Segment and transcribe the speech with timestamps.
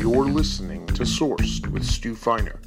[0.00, 2.58] You're listening to Sourced with Stu Feiner.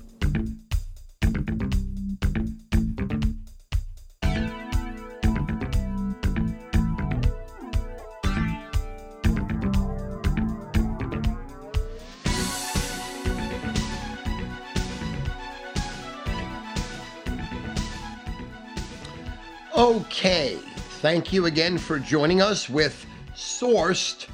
[19.76, 20.60] Okay,
[21.02, 23.04] thank you again for joining us with
[23.36, 24.28] Sourced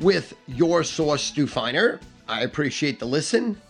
[0.00, 2.00] with your source, Stu Feiner.
[2.28, 3.60] I appreciate the listen.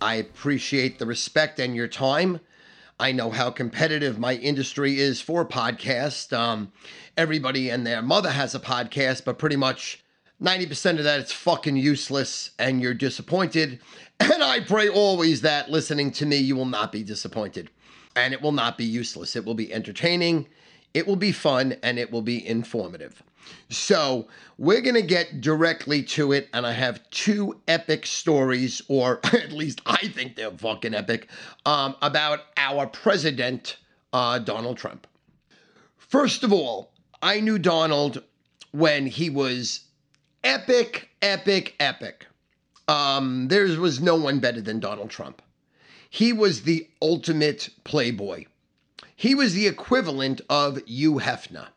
[0.00, 2.40] I appreciate the respect and your time.
[2.98, 6.36] I know how competitive my industry is for podcasts.
[6.36, 6.72] Um,
[7.16, 10.02] everybody and their mother has a podcast, but pretty much
[10.42, 13.80] 90% of that it's fucking useless and you're disappointed.
[14.20, 17.70] And I pray always that listening to me, you will not be disappointed.
[18.14, 19.34] And it will not be useless.
[19.34, 20.46] It will be entertaining
[20.94, 23.22] it will be fun and it will be informative.
[23.68, 24.28] So,
[24.58, 29.52] we're going to get directly to it, and I have two epic stories, or at
[29.52, 31.28] least I think they're fucking epic,
[31.66, 33.78] um, about our president,
[34.12, 35.06] uh, Donald Trump.
[35.96, 38.22] First of all, I knew Donald
[38.72, 39.80] when he was
[40.44, 42.26] epic, epic, epic.
[42.88, 45.40] Um, there was no one better than Donald Trump.
[46.10, 48.44] He was the ultimate playboy.
[49.16, 51.68] He was the equivalent of Hugh Hefner.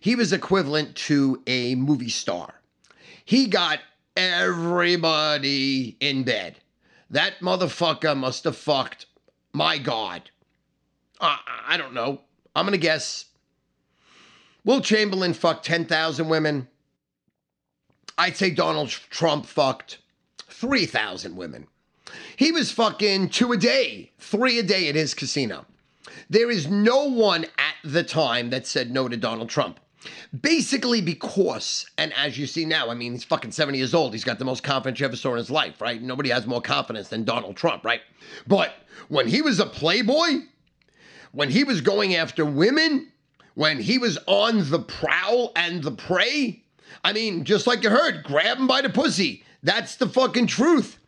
[0.00, 2.54] He was equivalent to a movie star.
[3.24, 3.80] He got
[4.16, 6.56] everybody in bed.
[7.10, 9.06] That motherfucker must have fucked,
[9.52, 10.30] my God.
[11.20, 12.22] I don't know.
[12.56, 13.26] I'm going to guess.
[14.64, 16.68] Wilt Chamberlain fucked 10,000 women?
[18.16, 19.98] I'd say Donald Trump fucked
[20.48, 21.66] 3,000 women.
[22.36, 25.66] He was fucking two a day, three a day at his casino.
[26.28, 29.78] There is no one at the time that said no to Donald Trump.
[30.40, 34.12] Basically, because, and as you see now, I mean, he's fucking 70 years old.
[34.12, 36.00] He's got the most confidence you ever saw in his life, right?
[36.00, 38.00] Nobody has more confidence than Donald Trump, right?
[38.46, 38.72] But
[39.08, 40.42] when he was a playboy,
[41.32, 43.12] when he was going after women,
[43.54, 46.62] when he was on the prowl and the prey,
[47.04, 49.44] I mean, just like you heard, grab him by the pussy.
[49.62, 50.98] That's the fucking truth.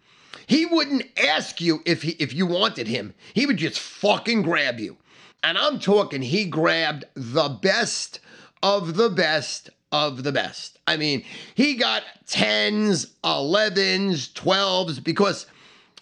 [0.46, 3.14] He wouldn't ask you if he if you wanted him.
[3.32, 4.96] He would just fucking grab you.
[5.42, 8.20] And I'm talking he grabbed the best
[8.62, 10.78] of the best of the best.
[10.86, 11.24] I mean,
[11.54, 15.46] he got 10s, 11s, 12s because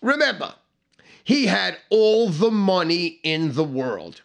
[0.01, 0.55] remember,
[1.25, 4.23] he had all the money in the world.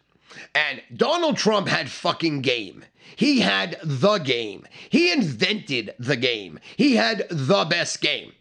[0.54, 2.86] And Donald Trump had fucking game.
[3.16, 4.68] He had the game.
[4.90, 6.60] He invented the game.
[6.78, 8.34] He had the best game.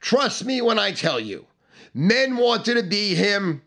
[0.00, 1.46] Trust me when I tell you,
[1.94, 3.62] men wanted to be him.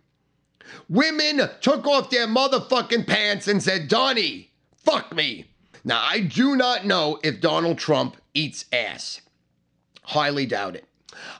[0.87, 5.48] Women took off their motherfucking pants and said, Donnie, fuck me.
[5.83, 9.21] Now, I do not know if Donald Trump eats ass.
[10.03, 10.85] Highly doubt it.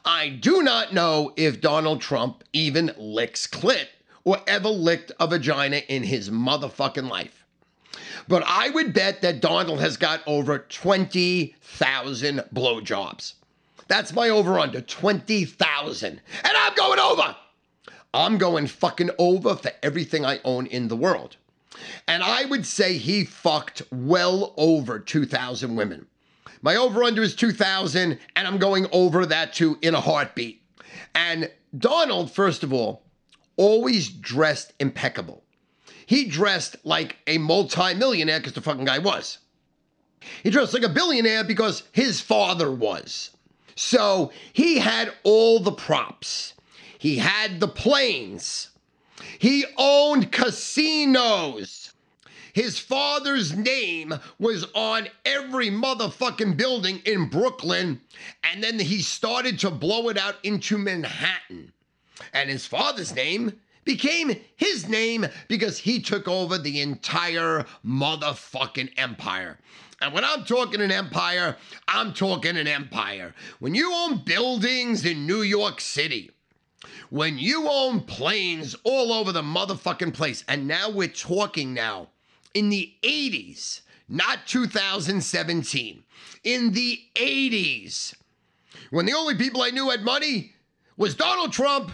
[0.06, 3.88] I do not know if Donald Trump even licks clit
[4.24, 7.46] or ever licked a vagina in his motherfucking life.
[8.28, 13.34] But I would bet that Donald has got over 20,000 blowjobs.
[13.88, 16.10] That's my over under 20,000.
[16.10, 17.36] And I'm going over.
[18.14, 21.38] I'm going fucking over for everything I own in the world.
[22.08, 26.08] And I would say he fucked well over 2,000 women.
[26.62, 30.62] My over under is 2,000, and I'm going over that too in a heartbeat.
[31.16, 33.04] And Donald, first of all,
[33.56, 35.44] always dressed impeccable.
[36.06, 39.38] He dressed like a multimillionaire because the fucking guy was.
[40.44, 43.32] He dressed like a billionaire because his father was.
[43.76, 46.54] So he had all the props.
[46.98, 48.70] He had the planes.
[49.38, 51.94] He owned casinos.
[52.54, 58.02] His father's name was on every motherfucking building in Brooklyn.
[58.44, 61.72] And then he started to blow it out into Manhattan.
[62.34, 63.54] And his father's name
[63.86, 69.58] became his name because he took over the entire motherfucking empire.
[70.02, 71.58] And when I'm talking an empire,
[71.88, 73.34] I'm talking an empire.
[73.60, 76.32] When you own buildings in New York City,
[77.10, 82.08] when you own planes all over the motherfucking place, and now we're talking now
[82.54, 86.04] in the 80s, not 2017,
[86.44, 88.16] in the 80s,
[88.92, 90.54] when the only people I knew had money
[90.98, 91.92] was Donald Trump,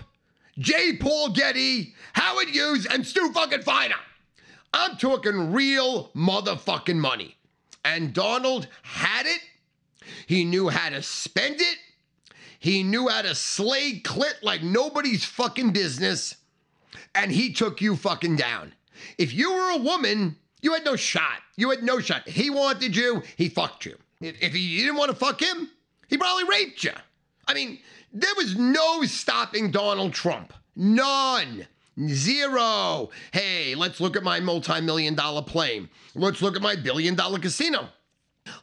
[0.57, 0.97] J.
[0.97, 3.95] Paul Getty, Howard Hughes, and Stu fucking Feiner.
[4.73, 7.35] I'm talking real motherfucking money.
[7.83, 9.41] And Donald had it.
[10.27, 11.77] He knew how to spend it.
[12.59, 16.35] He knew how to slay clit like nobody's fucking business.
[17.13, 18.73] And he took you fucking down.
[19.17, 21.41] If you were a woman, you had no shot.
[21.57, 22.27] You had no shot.
[22.27, 23.97] He wanted you, he fucked you.
[24.21, 25.69] If he didn't want to fuck him,
[26.07, 26.91] he probably raped you.
[27.47, 27.79] I mean,
[28.13, 30.53] There was no stopping Donald Trump.
[30.75, 31.67] None.
[32.07, 33.09] Zero.
[33.31, 35.89] Hey, let's look at my multi million dollar plane.
[36.13, 37.89] Let's look at my billion dollar casino.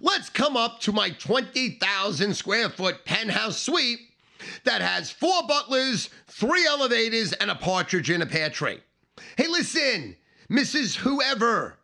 [0.00, 4.00] Let's come up to my 20,000 square foot penthouse suite
[4.64, 8.80] that has four butlers, three elevators, and a partridge in a pear tree.
[9.36, 10.16] Hey, listen,
[10.50, 10.96] Mrs.
[10.96, 11.78] Whoever,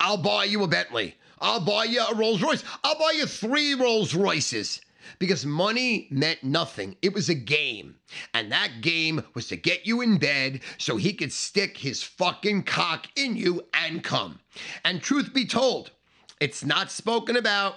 [0.00, 1.16] I'll buy you a Bentley.
[1.40, 2.64] I'll buy you a Rolls Royce.
[2.84, 4.80] I'll buy you three Rolls Royces
[5.18, 6.96] because money meant nothing.
[7.02, 7.96] It was a game.
[8.34, 12.64] And that game was to get you in bed so he could stick his fucking
[12.64, 14.40] cock in you and come.
[14.84, 15.92] And truth be told,
[16.40, 17.76] it's not spoken about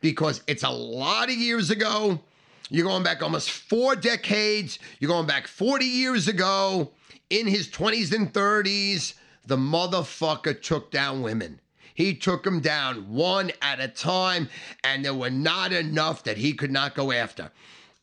[0.00, 2.20] because it's a lot of years ago.
[2.70, 4.78] You're going back almost four decades.
[5.00, 6.92] You're going back 40 years ago.
[7.30, 9.14] In his 20s and 30s,
[9.46, 11.60] the motherfucker took down women.
[11.94, 14.48] He took them down one at a time,
[14.84, 17.50] and there were not enough that he could not go after.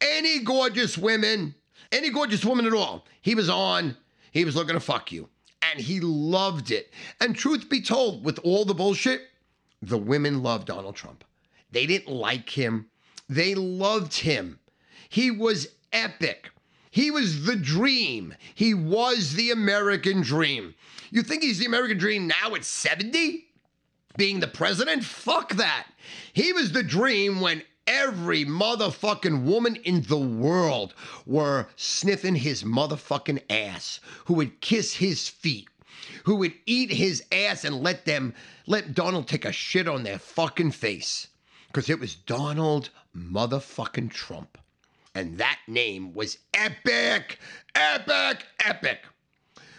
[0.02, 1.56] Any gorgeous women,
[1.92, 3.96] any gorgeous woman at all, he was on,
[4.32, 5.30] he was looking to fuck you.
[5.62, 6.92] And he loved it.
[7.22, 9.22] And truth be told, with all the bullshit,
[9.82, 11.24] the women loved Donald Trump.
[11.72, 12.88] They didn't like him,
[13.30, 14.60] they loved him.
[15.10, 16.52] He was epic.
[16.92, 18.34] He was the dream.
[18.54, 20.76] He was the American dream.
[21.12, 23.46] You think he's the American dream now at 70?
[24.18, 25.04] being the president?
[25.04, 25.88] Fuck that.
[26.34, 30.94] He was the dream when every motherfucking woman in the world
[31.26, 35.68] were sniffing his motherfucking ass, who would kiss his feet,
[36.26, 38.34] who would eat his ass and let them
[38.66, 41.28] let Donald take a shit on their fucking face.
[41.68, 44.58] Because it was Donald motherfucking Trump.
[45.14, 47.38] And that name was epic,
[47.76, 49.04] epic, epic.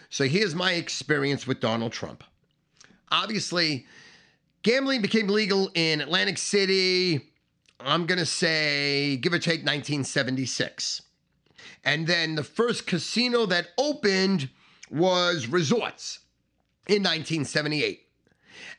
[0.09, 2.23] So here's my experience with Donald Trump.
[3.11, 3.87] Obviously,
[4.63, 7.29] Gambling became legal in Atlantic City,
[7.81, 11.03] I'm going to say, give or take 1976.
[11.85, 14.49] And then the first casino that opened
[14.91, 16.21] was Resorts
[16.89, 18.03] in 1978.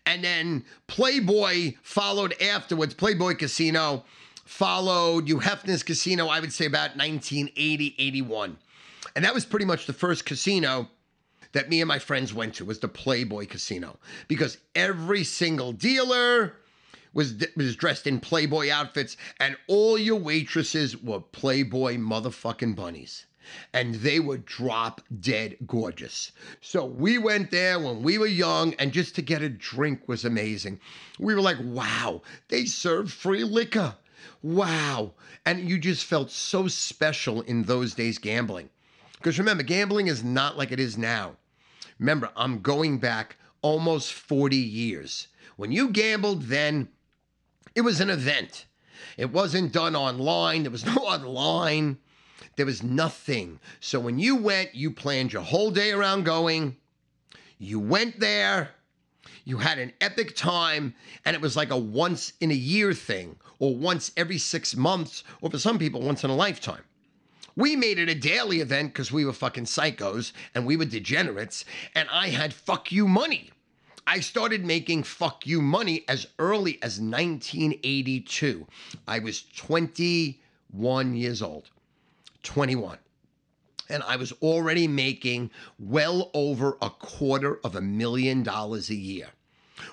[0.06, 2.94] And then Playboy followed afterwards.
[2.94, 4.06] Playboy Casino
[4.46, 8.58] followed Hugh Hefner's casino, I would say about 1980, 81.
[9.16, 10.88] And that was pretty much the first casino
[11.52, 16.56] that me and my friends went to was the Playboy Casino because every single dealer
[17.14, 23.26] was was dressed in Playboy outfits and all your waitresses were Playboy motherfucking bunnies.
[23.74, 26.32] And they were drop dead gorgeous.
[26.62, 30.26] So we went there when we were young, and just to get a drink was
[30.26, 30.80] amazing.
[31.20, 33.96] We were like, wow, they serve free liquor.
[34.42, 35.14] Wow.
[35.46, 38.70] And you just felt so special in those days gambling.
[39.14, 41.36] Because remember, gambling is not like it is now.
[42.00, 45.28] Remember, I'm going back almost 40 years.
[45.56, 46.90] When you gambled then,
[47.76, 48.66] it was an event.
[49.18, 50.64] It wasn't done online.
[50.64, 51.98] There was no online.
[52.58, 53.60] There was nothing.
[53.80, 56.76] So when you went, you planned your whole day around going.
[57.60, 58.72] You went there.
[59.46, 60.94] You had an epic time,
[61.24, 65.24] and it was like a once in a year thing, or once every six months,
[65.40, 66.84] or for some people, once in a lifetime.
[67.56, 71.64] We made it a daily event because we were fucking psychos and we were degenerates,
[71.96, 73.52] and I had fuck you money.
[74.08, 78.66] I started making fuck you money as early as 1982.
[79.08, 81.70] I was 21 years old.
[82.48, 82.98] 21
[83.90, 89.28] and I was already making well over a quarter of a million dollars a year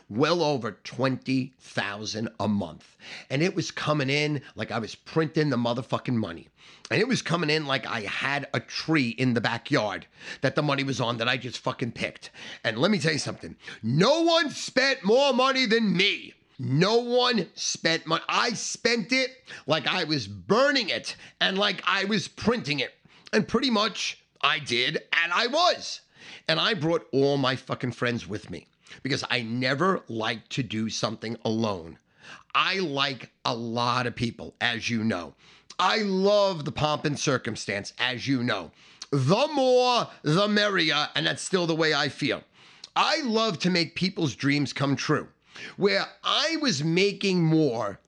[0.08, 2.96] well over 20,000 a month.
[3.28, 6.48] And it was coming in like I was printing the motherfucking money.
[6.90, 10.06] And it was coming in like I had a tree in the backyard
[10.40, 12.30] that the money was on that I just fucking picked.
[12.62, 16.34] And let me tell you something no one spent more money than me.
[16.58, 18.22] No one spent money.
[18.28, 19.30] I spent it
[19.66, 22.94] like I was burning it and like I was printing it.
[23.32, 26.02] And pretty much I did, and I was.
[26.46, 28.66] And I brought all my fucking friends with me
[29.02, 31.98] because I never like to do something alone.
[32.54, 35.34] I like a lot of people, as you know.
[35.78, 38.70] I love the pomp and circumstance, as you know.
[39.10, 42.42] The more, the merrier, and that's still the way I feel.
[42.94, 45.28] I love to make people's dreams come true,
[45.76, 47.98] where I was making more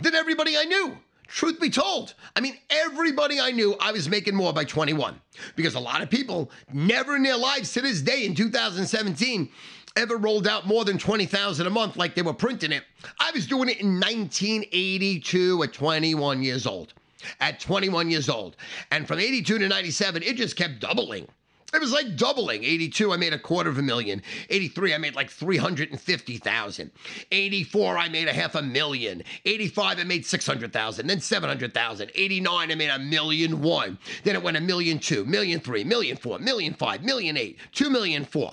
[0.00, 0.96] than everybody I knew.
[1.26, 5.20] Truth be told, I mean, everybody I knew, I was making more by 21
[5.54, 9.48] because a lot of people never in their lives to this day in 2017
[9.96, 12.82] ever rolled out more than 20,000 a month like they were printing it.
[13.20, 16.94] I was doing it in 1982 at 21 years old.
[17.38, 18.56] At 21 years old.
[18.90, 21.28] And from 82 to 97, it just kept doubling.
[21.72, 22.64] It was like doubling.
[22.64, 24.22] 82, I made a quarter of a million.
[24.48, 26.90] 83, I made like 350,000.
[27.30, 29.22] 84, I made a half a million.
[29.44, 32.10] 85, I made 600,000, then 700,000.
[32.14, 33.98] 89, I made a million one.
[34.24, 37.88] Then it went a million two, million three, million four, million five, million eight, two
[37.88, 38.52] million four.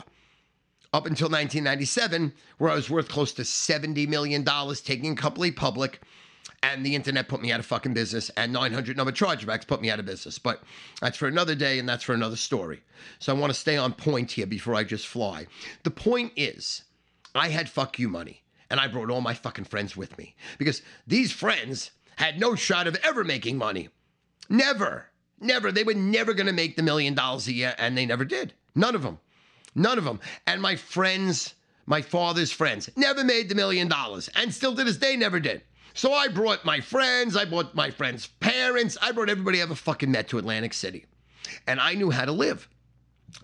[0.93, 4.45] Up until 1997, where I was worth close to $70 million,
[4.83, 6.01] taking a company public
[6.63, 9.89] and the internet put me out of fucking business, and 900 number chargebacks put me
[9.89, 10.39] out of business.
[10.39, 10.63] But
[11.01, 12.82] that's for another day, and that's for another story.
[13.20, 15.48] So I want to stay on point here before I just fly.
[15.84, 16.84] The point is,
[17.36, 20.82] I had fuck you money, and I brought all my fucking friends with me because
[21.06, 23.89] these friends had no shot of ever making money.
[24.50, 25.08] Never,
[25.39, 25.72] never.
[25.72, 28.54] They were never going to make the million dollars a year, and they never did.
[28.75, 29.20] None of them.
[29.75, 30.20] None of them.
[30.48, 31.54] And my friends,
[31.86, 35.62] my father's friends, never made the million dollars, and still to this day never did.
[35.98, 39.74] So I brought my friends, I brought my friends' parents, I brought everybody I ever
[39.74, 41.08] fucking met to Atlantic City.
[41.66, 42.70] And I knew how to live.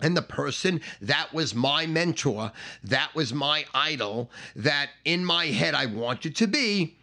[0.00, 2.52] And the person that was my mentor,
[2.84, 6.96] that was my idol, that in my head I wanted to be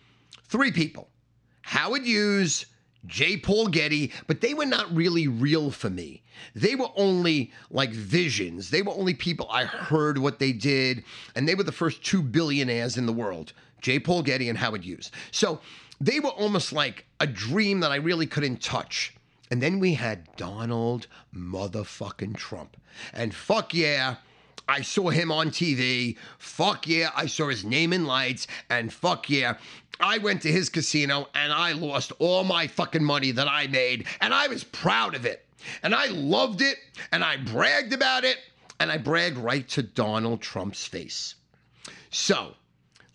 [0.46, 1.10] three people
[1.64, 2.66] Howard Hughes,
[3.06, 3.36] J.
[3.36, 6.24] Paul Getty, but they were not really real for me.
[6.56, 8.70] They were only like visions.
[8.70, 11.04] They were only people I heard what they did,
[11.36, 14.00] and they were the first two billionaires in the world J.
[14.00, 15.12] Paul Getty and Howard Hughes.
[15.32, 15.60] So
[16.00, 19.14] they were almost like a dream that I really couldn't touch.
[19.52, 22.78] And then we had Donald motherfucking Trump.
[23.14, 24.16] And fuck yeah,
[24.68, 26.18] I saw him on TV.
[26.38, 28.48] Fuck yeah, I saw his name in lights.
[28.70, 29.58] And fuck yeah,
[30.00, 34.08] I went to his casino and I lost all my fucking money that I made.
[34.22, 35.46] And I was proud of it.
[35.84, 36.78] And I loved it.
[37.12, 38.38] And I bragged about it.
[38.80, 41.36] And I bragged right to Donald Trump's face.
[42.10, 42.56] So,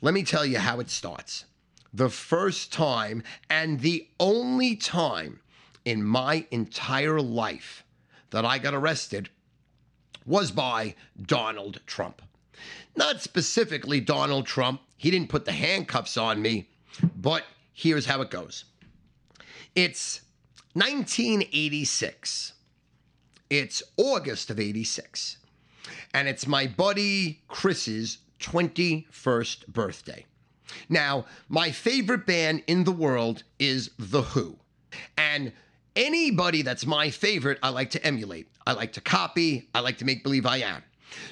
[0.01, 1.45] let me tell you how it starts.
[1.93, 5.41] The first time and the only time
[5.85, 7.85] in my entire life
[8.31, 9.31] that I got arrested
[10.27, 12.21] was by Donald Trump.
[12.97, 16.69] Not specifically Donald Trump, he didn't put the handcuffs on me,
[17.17, 18.65] but here's how it goes
[19.75, 20.23] it's
[20.73, 22.53] 1986.
[23.49, 25.37] It's August of 86.
[26.13, 30.25] And it's my buddy Chris's 21st birthday.
[30.89, 34.59] Now, my favorite band in the world is The Who.
[35.17, 35.53] And
[35.95, 38.49] anybody that's my favorite, I like to emulate.
[38.67, 39.69] I like to copy.
[39.75, 40.83] I like to make believe I am.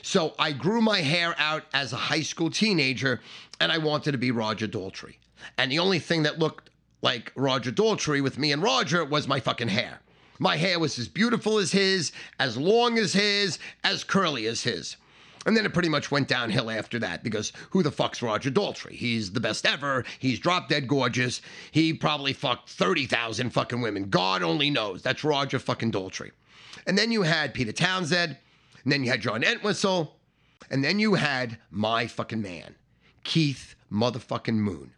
[0.02, 3.20] So I grew my hair out as a high school teenager
[3.60, 5.16] and I wanted to be Roger Daltrey.
[5.58, 6.70] And the only thing that looked
[7.02, 10.00] like Roger Daltrey with me and Roger was my fucking hair.
[10.38, 14.96] My hair was as beautiful as his, as long as his, as curly as his.
[15.46, 18.92] And then it pretty much went downhill after that because who the fuck's Roger Daltrey?
[18.92, 20.04] He's the best ever.
[20.18, 21.42] He's drop dead gorgeous.
[21.70, 24.08] He probably fucked 30,000 fucking women.
[24.08, 25.02] God only knows.
[25.02, 26.30] That's Roger fucking Daltrey.
[26.86, 28.36] And then you had Peter Townshend.
[28.84, 30.16] And then you had John Entwistle.
[30.70, 32.74] And then you had my fucking man,
[33.22, 34.92] Keith motherfucking Moon.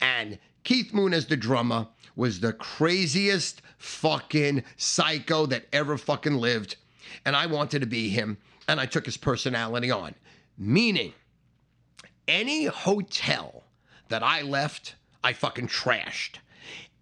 [0.00, 6.76] And Keith Moon as the drummer was the craziest fucking psycho that ever fucking lived.
[7.24, 8.38] And I wanted to be him
[8.70, 10.14] and I took his personality on.
[10.56, 11.12] Meaning,
[12.28, 13.64] any hotel
[14.08, 16.36] that I left, I fucking trashed.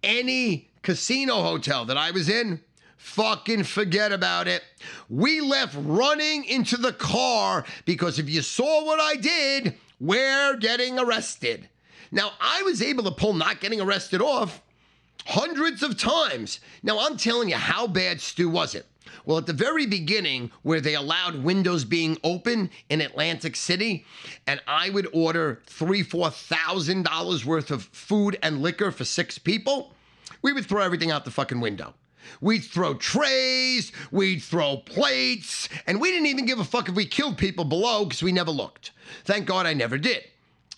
[0.01, 2.61] Any casino hotel that I was in,
[2.97, 4.63] fucking forget about it.
[5.09, 10.97] We left running into the car because if you saw what I did, we're getting
[10.97, 11.69] arrested.
[12.11, 14.61] Now, I was able to pull not getting arrested off
[15.27, 16.59] hundreds of times.
[16.81, 18.87] Now, I'm telling you, how bad, Stu, was it?
[19.29, 24.03] Well, at the very beginning, where they allowed windows being open in Atlantic City,
[24.47, 29.37] and I would order three, four thousand dollars worth of food and liquor for six
[29.37, 29.93] people,
[30.41, 31.93] we would throw everything out the fucking window.
[32.41, 37.05] We'd throw trays, we'd throw plates, and we didn't even give a fuck if we
[37.05, 38.93] killed people below because we never looked.
[39.25, 40.23] Thank God I never did.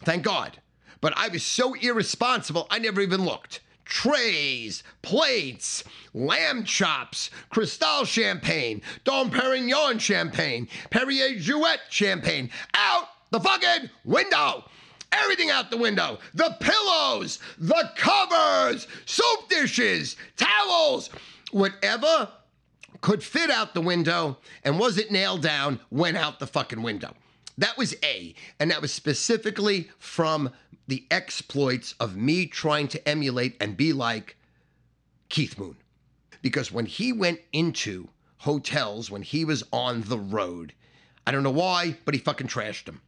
[0.04, 0.60] Thank God.
[1.00, 5.84] But I was so irresponsible, I never even looked trays, plates,
[6.14, 14.64] lamb chops, Cristal champagne, Dom Perignon champagne, Perrier Jouet champagne, out the fucking window.
[15.12, 16.20] Everything out the window.
[16.34, 21.10] The pillows, the covers, soap dishes, towels,
[21.52, 22.30] whatever
[23.02, 27.14] could fit out the window and wasn't nailed down went out the fucking window.
[27.58, 28.34] That was A.
[28.62, 30.50] And that was specifically from
[30.88, 34.36] the exploits of me trying to emulate and be like
[35.30, 35.78] Keith Moon.
[36.42, 38.10] Because when he went into
[38.40, 40.74] hotels, when he was on the road,
[41.26, 43.02] I don't know why, but he fucking trashed them.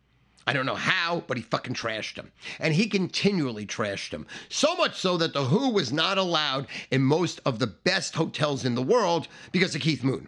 [0.46, 2.32] I don't know how, but he fucking trashed them.
[2.60, 4.28] And he continually trashed them.
[4.50, 8.66] So much so that The Who was not allowed in most of the best hotels
[8.66, 10.28] in the world because of Keith Moon.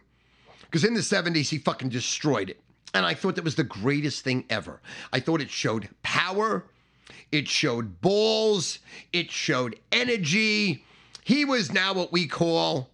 [0.62, 2.62] Because in the 70s, he fucking destroyed it.
[2.94, 4.82] And I thought that was the greatest thing ever.
[5.12, 6.66] I thought it showed power,
[7.32, 8.80] it showed balls,
[9.12, 10.84] it showed energy.
[11.24, 12.90] He was now what we call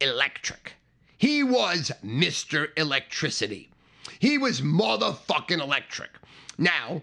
[0.00, 0.74] electric.
[1.16, 2.68] He was Mr.
[2.76, 3.70] Electricity.
[4.18, 6.10] He was motherfucking electric.
[6.58, 7.02] Now,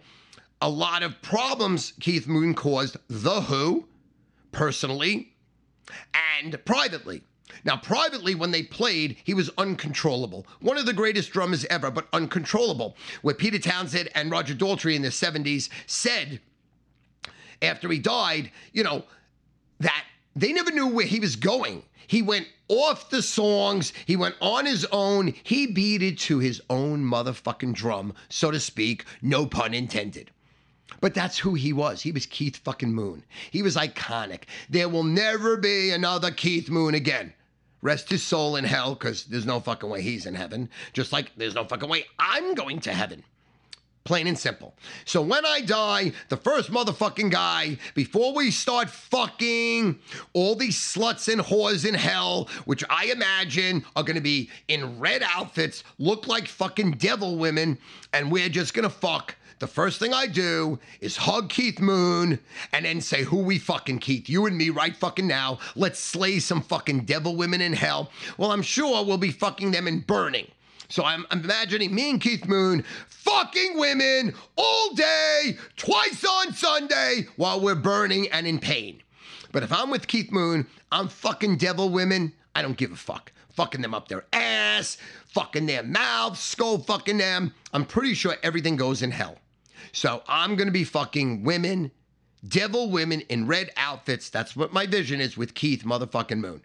[0.61, 3.87] a lot of problems Keith Moon caused The Who,
[4.51, 5.33] personally,
[6.41, 7.23] and privately.
[7.63, 10.45] Now, privately, when they played, he was uncontrollable.
[10.59, 12.95] One of the greatest drummers ever, but uncontrollable.
[13.21, 16.41] What Peter Townshend and Roger Daltrey in the 70s said
[17.61, 19.03] after he died, you know,
[19.79, 21.83] that they never knew where he was going.
[22.07, 23.93] He went off the songs.
[24.05, 25.33] He went on his own.
[25.43, 29.05] He beat it to his own motherfucking drum, so to speak.
[29.21, 30.31] No pun intended.
[31.01, 32.01] But that's who he was.
[32.01, 33.23] He was Keith fucking Moon.
[33.51, 34.43] He was iconic.
[34.69, 37.33] There will never be another Keith Moon again.
[37.81, 40.69] Rest his soul in hell, because there's no fucking way he's in heaven.
[40.91, 43.23] Just like there's no fucking way I'm going to heaven.
[44.03, 44.73] Plain and simple.
[45.05, 49.99] So when I die, the first motherfucking guy, before we start fucking
[50.33, 55.23] all these sluts and whores in hell, which I imagine are gonna be in red
[55.23, 57.77] outfits, look like fucking devil women,
[58.13, 62.39] and we're just gonna fuck the first thing I do is hug Keith Moon
[62.71, 64.29] and then say, Who we fucking Keith?
[64.29, 65.59] You and me right fucking now.
[65.75, 68.09] Let's slay some fucking devil women in hell.
[68.37, 70.47] Well, I'm sure we'll be fucking them and burning.
[70.87, 72.83] So I'm, I'm imagining me and Keith Moon
[73.29, 79.01] fucking women all day, twice on Sunday, while we're burning and in pain.
[79.51, 82.33] But if I'm with Keith Moon, I'm fucking devil women.
[82.55, 83.31] I don't give a fuck.
[83.53, 87.53] Fucking them up their ass, fucking their mouth, skull fucking them.
[87.73, 89.37] I'm pretty sure everything goes in hell.
[89.91, 91.91] So I'm to be fucking women,
[92.47, 94.29] devil women in red outfits.
[94.29, 96.63] That's what my vision is with Keith motherfucking Moon.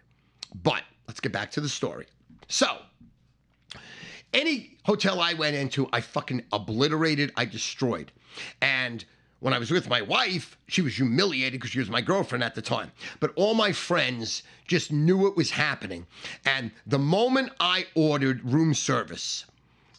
[0.63, 2.07] But let's get back to the story.
[2.47, 2.77] So,
[4.35, 8.11] any hotel I went into, I fucking obliterated, I destroyed.
[8.61, 9.03] And
[9.39, 12.53] when I was with my wife, she was humiliated because she was my girlfriend at
[12.53, 12.91] the time.
[13.19, 16.05] But all my friends just knew it was happening.
[16.45, 19.45] And the moment I ordered room service,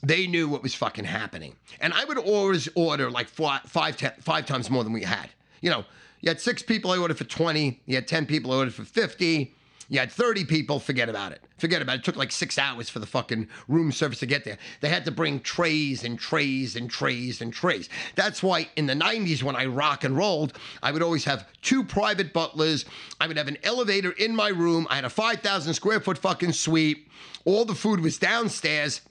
[0.02, 1.56] they knew what was fucking happening.
[1.80, 5.30] And I would always order like four, five, ten, five times more than we had.
[5.62, 5.84] You know,
[6.20, 7.80] you had six people, I ordered for 20.
[7.86, 9.54] You had 10 people, I ordered for 50.
[9.88, 11.42] You had 30 people, forget about it.
[11.58, 11.98] Forget about it.
[12.00, 14.58] It took like six hours for the fucking room service to get there.
[14.80, 17.88] They had to bring trays and trays and trays and trays.
[18.14, 21.84] That's why in the 90s, when I rock and rolled, I would always have two
[21.84, 22.84] private butlers.
[23.20, 24.86] I would have an elevator in my room.
[24.90, 27.08] I had a 5,000 square foot fucking suite.
[27.44, 29.02] All the food was downstairs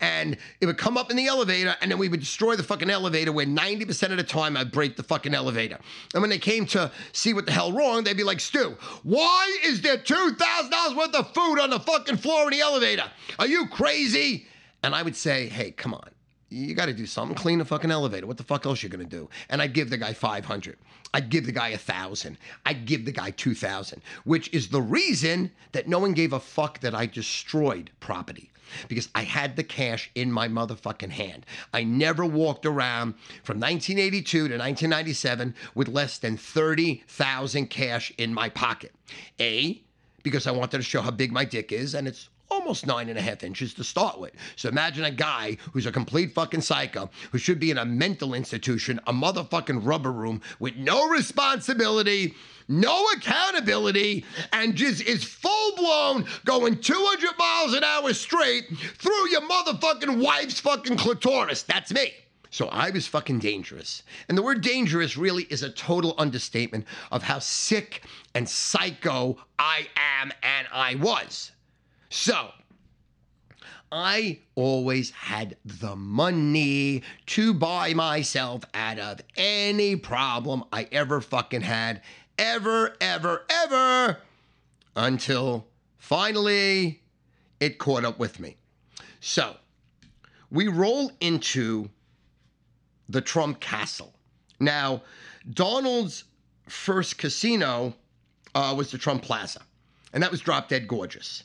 [0.00, 2.90] and it would come up in the elevator, and then we would destroy the fucking
[2.90, 3.32] elevator.
[3.32, 5.78] Where 90% of the time I'd break the fucking elevator.
[6.14, 9.58] And when they came to see what the hell wrong, they'd be like, Stu, why
[9.64, 13.10] is there $2,000 worth of food on the fucking floor of the elevator?
[13.38, 14.46] Are you crazy?
[14.82, 16.10] And I would say, hey, come on.
[16.48, 17.34] You got to do something.
[17.34, 18.26] Clean the fucking elevator.
[18.26, 19.30] What the fuck else you gonna do?
[19.48, 20.76] And I'd give the guy 500.
[21.14, 22.36] I'd give the guy a thousand.
[22.66, 26.80] I'd give the guy 2,000, which is the reason that no one gave a fuck
[26.80, 28.51] that I destroyed property
[28.88, 31.46] because I had the cash in my motherfucking hand.
[31.72, 38.48] I never walked around from 1982 to 1997 with less than 30,000 cash in my
[38.48, 38.94] pocket.
[39.40, 39.82] A,
[40.22, 43.18] because I wanted to show how big my dick is, and it's almost nine and
[43.18, 44.32] a half inches to start with.
[44.56, 48.34] So imagine a guy who's a complete fucking psycho who should be in a mental
[48.34, 52.34] institution, a motherfucking rubber room with no responsibility,
[52.68, 58.64] no accountability, and just is full blown going 200 miles an hour straight
[58.98, 61.62] through your motherfucking wife's fucking clitoris.
[61.62, 62.12] That's me.
[62.50, 64.02] So I was fucking dangerous.
[64.28, 68.02] And the word dangerous really is a total understatement of how sick
[68.34, 71.51] and psycho I am and I was.
[72.14, 72.50] So,
[73.90, 81.62] I always had the money to buy myself out of any problem I ever fucking
[81.62, 82.02] had.
[82.36, 84.18] Ever, ever, ever.
[84.94, 87.00] Until finally
[87.60, 88.58] it caught up with me.
[89.20, 89.56] So,
[90.50, 91.88] we roll into
[93.08, 94.12] the Trump Castle.
[94.60, 95.00] Now,
[95.50, 96.24] Donald's
[96.68, 97.94] first casino
[98.54, 99.62] uh, was the Trump Plaza,
[100.12, 101.44] and that was drop dead gorgeous.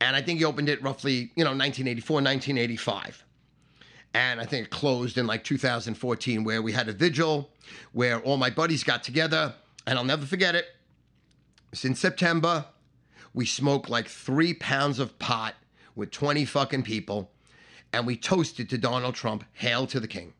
[0.00, 3.24] And I think he opened it roughly, you know, 1984, 1985.
[4.14, 7.50] And I think it closed in like 2014, where we had a vigil
[7.92, 9.54] where all my buddies got together.
[9.86, 10.66] And I'll never forget it.
[11.72, 12.66] Since September,
[13.34, 15.54] we smoked like three pounds of pot
[15.94, 17.30] with 20 fucking people.
[17.92, 20.32] And we toasted to Donald Trump, Hail to the King.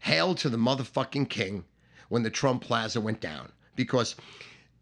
[0.00, 1.64] Hail to the motherfucking King
[2.08, 3.52] when the Trump Plaza went down.
[3.76, 4.16] Because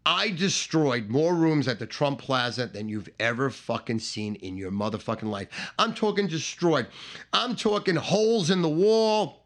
[0.05, 4.71] I destroyed more rooms at the Trump Plaza than you've ever fucking seen in your
[4.71, 5.47] motherfucking life.
[5.79, 6.87] I'm talking destroyed.
[7.31, 9.45] I'm talking holes in the wall.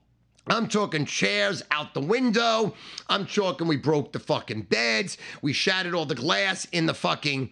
[0.50, 2.74] I'm talking chairs out the window.
[3.10, 5.18] I'm talking we broke the fucking beds.
[5.42, 7.52] We shattered all the glass in the fucking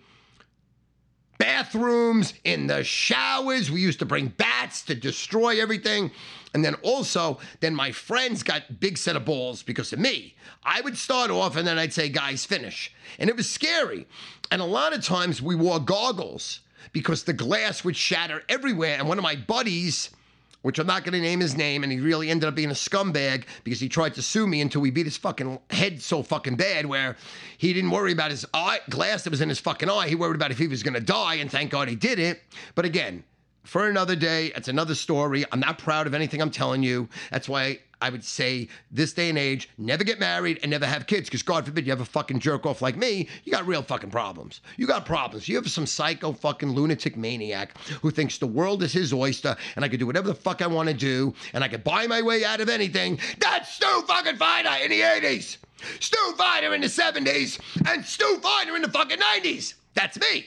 [1.37, 3.69] bathrooms, in the showers.
[3.69, 6.11] We used to bring bats to destroy everything.
[6.55, 10.35] And then also, then my friends got big set of balls because of me.
[10.63, 12.93] I would start off and then I'd say, guys, finish.
[13.19, 14.07] And it was scary.
[14.49, 16.61] And a lot of times we wore goggles
[16.93, 18.97] because the glass would shatter everywhere.
[18.97, 20.11] And one of my buddies,
[20.61, 22.73] which I'm not going to name his name, and he really ended up being a
[22.73, 26.55] scumbag because he tried to sue me until we beat his fucking head so fucking
[26.55, 27.17] bad where
[27.57, 30.07] he didn't worry about his eye glass that was in his fucking eye.
[30.07, 32.39] He worried about if he was going to die, and thank God he did it.
[32.75, 33.25] But again,
[33.65, 35.43] for another day, it's another story.
[35.51, 37.10] I'm not proud of anything I'm telling you.
[37.32, 41.08] That's why I would say this day and age, never get married and never have
[41.08, 43.28] kids because God forbid you have a fucking jerk off like me.
[43.43, 44.62] You got real fucking problems.
[44.78, 45.47] You got problems.
[45.47, 49.84] You have some psycho fucking lunatic maniac who thinks the world is his oyster and
[49.84, 52.21] I can do whatever the fuck I want to do and I can buy my
[52.21, 53.19] way out of anything.
[53.39, 55.58] That's Stu fucking Feiner in the 80s,
[55.99, 59.75] Stu Feiner in the 70s, and Stu Feiner in the fucking 90s.
[59.93, 60.45] That's me.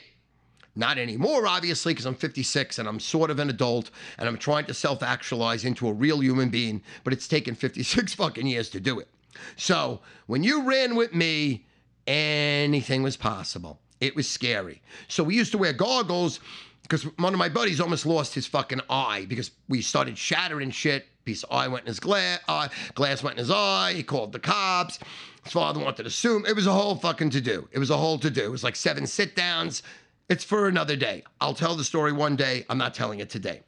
[0.78, 4.64] Not anymore, obviously, because I'm 56 and I'm sort of an adult and I'm trying
[4.66, 8.80] to self actualize into a real human being, but it's taken 56 fucking years to
[8.80, 9.08] do it.
[9.56, 11.66] So when you ran with me,
[12.06, 13.80] anything was possible.
[14.00, 14.80] It was scary.
[15.08, 16.38] So we used to wear goggles
[16.82, 21.06] because one of my buddies almost lost his fucking eye because we started shattering shit.
[21.24, 23.94] Piece of eye went in his glass, uh, glass went in his eye.
[23.94, 25.00] He called the cops.
[25.42, 26.46] His father wanted to sue him.
[26.46, 27.68] It was a whole fucking to do.
[27.72, 28.44] It was a whole to do.
[28.44, 29.82] It was like seven sit downs.
[30.28, 31.24] It's for another day.
[31.40, 32.66] I'll tell the story one day.
[32.68, 33.62] I'm not telling it today.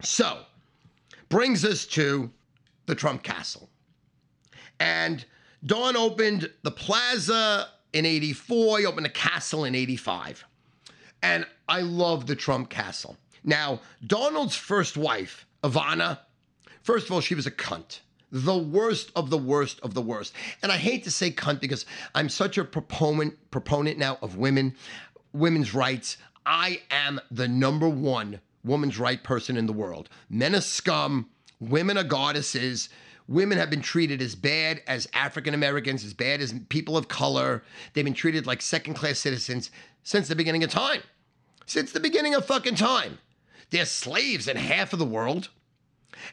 [0.00, 0.40] So,
[1.28, 2.30] brings us to
[2.86, 3.68] the Trump Castle.
[4.80, 5.24] And
[5.64, 10.44] Don opened the plaza in 84, he opened the castle in 85.
[11.22, 13.18] And I love the Trump Castle.
[13.44, 16.20] Now, Donald's first wife, Ivana,
[16.82, 18.00] first of all, she was a cunt
[18.32, 20.34] the worst of the worst of the worst.
[20.62, 24.74] And I hate to say cunt because I'm such a proponent proponent now of women
[25.32, 26.16] women's rights.
[26.44, 30.08] I am the number one woman's right person in the world.
[30.28, 31.28] Men are scum,
[31.60, 32.88] women are goddesses.
[33.28, 37.62] Women have been treated as bad as African Americans, as bad as people of color.
[37.92, 39.70] They've been treated like second class citizens
[40.02, 41.02] since the beginning of time.
[41.64, 43.18] Since the beginning of fucking time.
[43.70, 45.48] They're slaves in half of the world.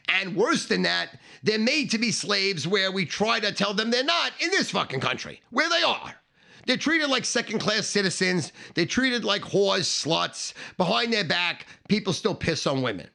[0.10, 3.92] And worse than that, they're made to be slaves where we try to tell them
[3.92, 6.16] they're not in this fucking country, where they are.
[6.65, 8.52] They're treated like second class citizens.
[8.76, 10.54] They're treated like whores, sluts.
[10.78, 13.10] Behind their back, people still piss on women.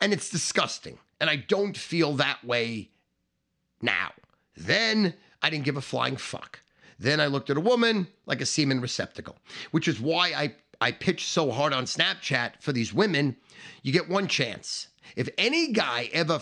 [0.00, 0.98] And it's disgusting.
[1.20, 2.90] And I don't feel that way
[3.82, 4.12] now.
[4.56, 6.60] Then I didn't give a flying fuck.
[6.98, 9.38] Then I looked at a woman like a semen receptacle,
[9.70, 13.36] which is why I, I pitch so hard on Snapchat for these women.
[13.82, 14.88] You get one chance.
[15.16, 16.40] If any guy ever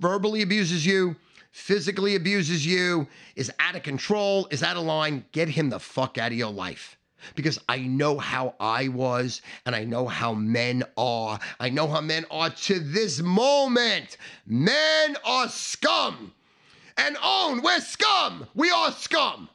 [0.00, 1.16] verbally abuses you,
[1.54, 6.18] physically abuses you, is out of control, is out of line, get him the fuck
[6.18, 6.98] out of your life.
[7.36, 11.38] Because I know how I was and I know how men are.
[11.60, 14.16] I know how men are to this moment.
[14.46, 16.34] Men are scum.
[16.96, 18.48] And own, we're scum.
[18.56, 19.48] We are scum.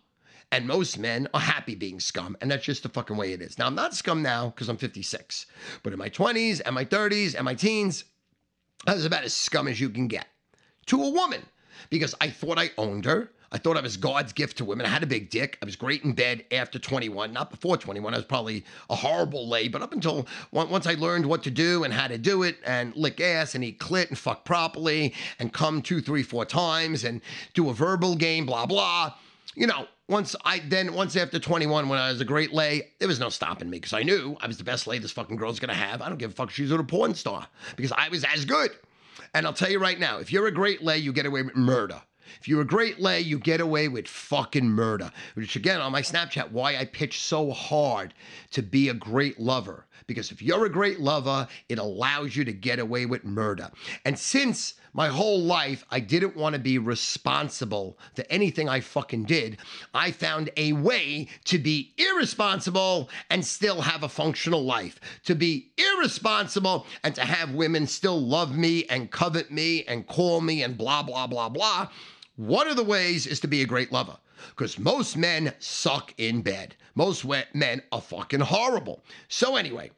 [0.54, 3.60] And most men are happy being scum, and that's just the fucking way it is.
[3.60, 5.46] Now, I'm not scum now because I'm 56,
[5.84, 8.06] but in my 20s and my 30s and my teens,
[8.88, 10.26] I was about as scum as you can get
[10.88, 11.44] to a woman
[11.90, 13.32] because I thought I owned her.
[13.52, 14.86] I thought I was God's gift to women.
[14.86, 15.58] I had a big dick.
[15.62, 18.14] I was great in bed after 21, not before 21.
[18.14, 21.84] I was probably a horrible lay, but up until once I learned what to do
[21.84, 25.52] and how to do it and lick ass and eat clit and fuck properly and
[25.52, 27.22] come two, three, four times and
[27.54, 29.16] do a verbal game, blah, blah.
[29.56, 33.08] You know, once I then once after 21, when I was a great lay, there
[33.08, 35.60] was no stopping me because I knew I was the best lay this fucking girl's
[35.60, 36.02] gonna have.
[36.02, 38.72] I don't give a fuck she's a porn star because I was as good.
[39.34, 41.56] And I'll tell you right now, if you're a great lay, you get away with
[41.56, 42.02] murder.
[42.40, 45.12] If you're a great lay, you get away with fucking murder.
[45.34, 48.14] Which again, on my Snapchat, why I pitch so hard
[48.52, 49.86] to be a great lover.
[50.10, 53.70] Because if you're a great lover, it allows you to get away with murder.
[54.06, 59.26] And since my whole life I didn't want to be responsible for anything I fucking
[59.26, 59.60] did,
[59.94, 65.00] I found a way to be irresponsible and still have a functional life.
[65.26, 70.42] To be irresponsible and to have women still love me and covet me and call
[70.42, 71.90] me and blah, blah, blah, blah.
[72.36, 74.18] One of the ways is to be a great lover
[74.50, 76.76] because most men suck in bed.
[76.96, 79.04] Most men are fucking horrible.
[79.28, 79.92] So, anyway,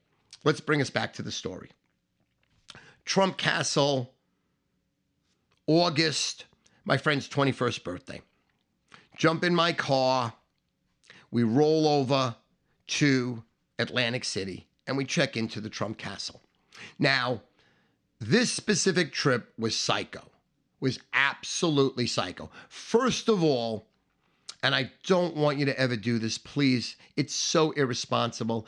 [0.44, 1.70] let's bring us back to the story.
[3.06, 4.14] Trump Castle,
[5.68, 6.46] August,
[6.86, 8.22] my friend's 21st birthday.
[9.18, 10.34] Jump in my car.
[11.30, 12.36] we roll over
[12.88, 13.44] to
[13.80, 16.42] Atlantic City and we check into the Trump Castle.
[17.00, 17.42] Now,
[18.20, 20.24] this specific trip was psycho,
[20.80, 22.50] was absolutely psycho.
[22.70, 23.88] First of all,
[24.64, 26.96] and I don't want you to ever do this, please.
[27.16, 28.68] It's so irresponsible.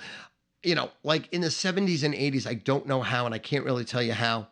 [0.64, 3.66] You know, like in the 70s and 80s, I don't know how, and I can't
[3.66, 4.48] really tell you how.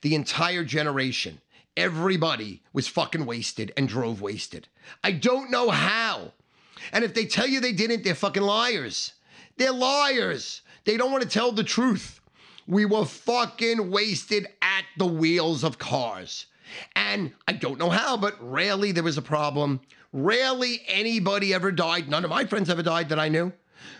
[0.00, 1.40] The entire generation,
[1.76, 4.68] everybody was fucking wasted and drove wasted.
[5.02, 6.32] I don't know how.
[6.92, 9.12] And if they tell you they didn't, they're fucking liars.
[9.56, 10.62] They're liars.
[10.84, 12.20] They don't want to tell the truth.
[12.66, 16.46] We were fucking wasted at the wheels of cars.
[16.96, 19.80] And I don't know how, but rarely there was a problem.
[20.12, 22.08] Rarely anybody ever died.
[22.08, 23.52] None of my friends ever died that I knew.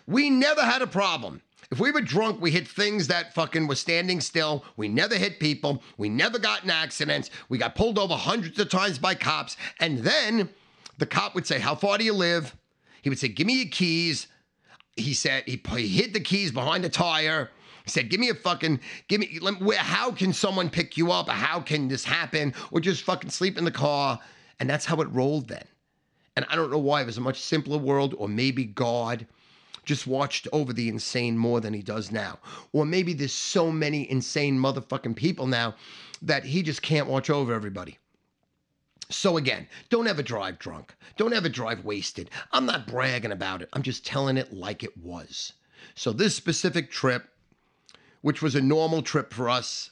[0.07, 1.43] We never had a problem.
[1.71, 4.65] If we were drunk, we hit things that fucking were standing still.
[4.77, 5.83] We never hit people.
[5.97, 7.31] We never got in accidents.
[7.49, 9.57] We got pulled over hundreds of times by cops.
[9.81, 10.51] And then
[10.99, 12.55] the cop would say, How far do you live?
[13.03, 14.29] He would say, Give me your keys.
[14.97, 17.51] He said, He, he hid the keys behind the tire.
[17.85, 19.39] He said, "Give me a fucking, give me.
[19.59, 21.29] Where, how can someone pick you up?
[21.29, 22.55] How can this happen?
[22.71, 24.19] Or just fucking sleep in the car?"
[24.59, 25.67] And that's how it rolled then.
[26.35, 29.27] And I don't know why it was a much simpler world, or maybe God
[29.85, 32.39] just watched over the insane more than he does now.
[32.73, 35.75] Or maybe there's so many insane motherfucking people now
[36.23, 37.99] that he just can't watch over everybody.
[39.11, 40.95] So again, don't ever drive drunk.
[41.17, 42.31] Don't ever drive wasted.
[42.53, 43.69] I'm not bragging about it.
[43.73, 45.53] I'm just telling it like it was.
[45.95, 47.29] So this specific trip,
[48.23, 49.91] which was a normal trip for us,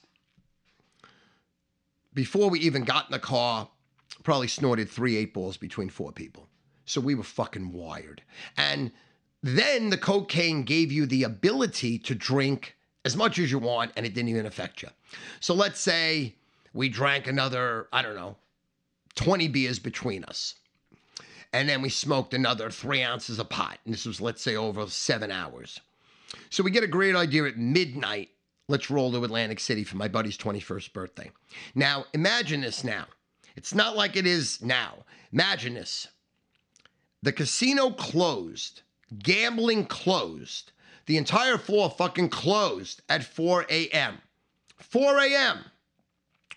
[2.14, 3.68] before we even got in the car,
[4.22, 6.48] probably snorted three eight balls between four people.
[6.84, 8.22] So we were fucking wired.
[8.56, 8.92] And
[9.42, 14.06] then the cocaine gave you the ability to drink as much as you want and
[14.06, 14.88] it didn't even affect you.
[15.40, 16.34] So let's say
[16.72, 18.36] we drank another, I don't know,
[19.14, 20.54] 20 beers between us.
[21.52, 23.78] And then we smoked another three ounces of pot.
[23.84, 25.80] And this was, let's say, over seven hours.
[26.48, 28.30] So we get a great idea at midnight.
[28.68, 31.30] Let's roll to Atlantic City for my buddy's 21st birthday.
[31.74, 33.04] Now, imagine this now.
[33.54, 35.04] It's not like it is now.
[35.30, 36.08] Imagine this.
[37.22, 38.80] The casino closed,
[39.18, 40.72] gambling closed,
[41.06, 44.18] the entire floor fucking closed at 4 a.m.
[44.78, 45.64] 4 a.m.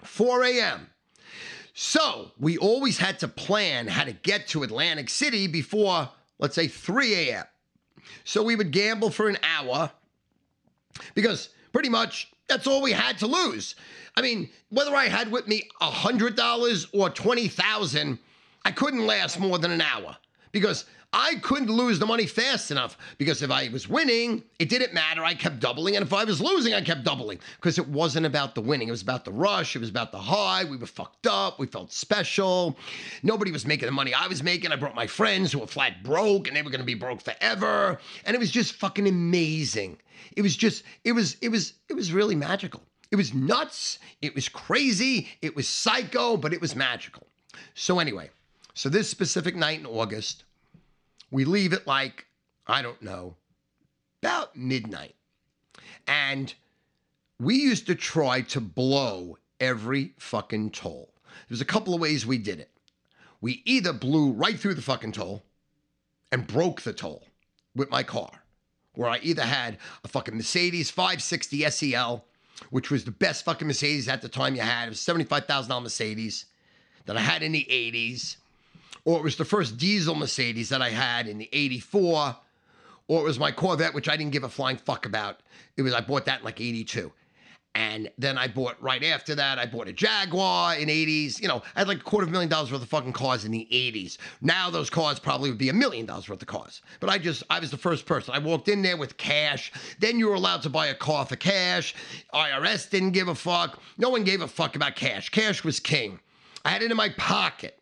[0.03, 0.89] 4 a.m.
[1.73, 6.67] So we always had to plan how to get to Atlantic City before, let's say,
[6.67, 7.45] 3 a.m.
[8.23, 9.91] So we would gamble for an hour
[11.13, 13.75] because pretty much that's all we had to lose.
[14.15, 18.19] I mean, whether I had with me $100 or 20,000,
[18.63, 20.15] I couldn't last more than an hour
[20.51, 20.85] because
[21.17, 25.23] I couldn't lose the money fast enough because if I was winning, it didn't matter.
[25.23, 25.95] I kept doubling.
[25.95, 28.89] And if I was losing, I kept doubling because it wasn't about the winning.
[28.89, 29.77] It was about the rush.
[29.77, 30.65] It was about the high.
[30.65, 31.57] We were fucked up.
[31.57, 32.77] We felt special.
[33.23, 34.73] Nobody was making the money I was making.
[34.73, 37.21] I brought my friends who were flat broke and they were going to be broke
[37.21, 37.97] forever.
[38.25, 39.97] And it was just fucking amazing.
[40.35, 42.81] It was just, it was, it was, it was really magical.
[43.11, 43.99] It was nuts.
[44.21, 45.29] It was crazy.
[45.41, 47.25] It was psycho, but it was magical.
[47.73, 48.31] So, anyway,
[48.73, 50.44] so this specific night in August,
[51.31, 52.27] we leave at like,
[52.67, 53.35] I don't know,
[54.21, 55.15] about midnight.
[56.07, 56.53] And
[57.39, 61.13] we used to try to blow every fucking toll.
[61.49, 62.71] There's a couple of ways we did it.
[63.41, 65.43] We either blew right through the fucking toll
[66.31, 67.27] and broke the toll
[67.75, 68.43] with my car,
[68.93, 72.25] where I either had a fucking Mercedes 560 SEL,
[72.69, 74.87] which was the best fucking Mercedes at the time you had.
[74.87, 76.45] It was $75,000 Mercedes
[77.05, 78.37] that I had in the 80s
[79.05, 82.35] or it was the first diesel Mercedes that I had in the 84,
[83.07, 85.39] or it was my Corvette, which I didn't give a flying fuck about.
[85.77, 87.11] It was I bought that in like 82.
[87.75, 91.41] And then I bought right after that, I bought a Jaguar in 80s.
[91.41, 93.43] You know, I had like a quarter of a million dollars worth of fucking cars
[93.43, 94.17] in the 80s.
[94.41, 96.81] Now those cars probably would be a million dollars worth of cars.
[97.01, 98.33] But I just, I was the first person.
[98.33, 99.73] I walked in there with cash.
[99.99, 101.93] Then you were allowed to buy a car for cash.
[102.33, 103.81] IRS didn't give a fuck.
[103.97, 105.29] No one gave a fuck about cash.
[105.29, 106.21] Cash was king.
[106.63, 107.77] I had it in my pocket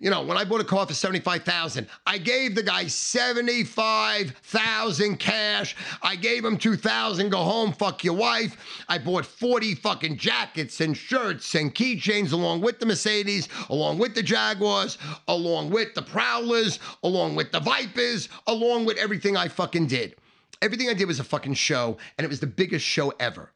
[0.00, 5.76] you know, when I bought a car for 75,000, I gave the guy 75,000 cash.
[6.02, 8.56] I gave him 2,000, go home, fuck your wife.
[8.88, 14.14] I bought 40 fucking jackets and shirts and keychains along with the Mercedes, along with
[14.14, 14.96] the Jaguars,
[15.28, 20.16] along with the Prowlers, along with the Vipers, along with everything I fucking did.
[20.62, 23.52] Everything I did was a fucking show, and it was the biggest show ever.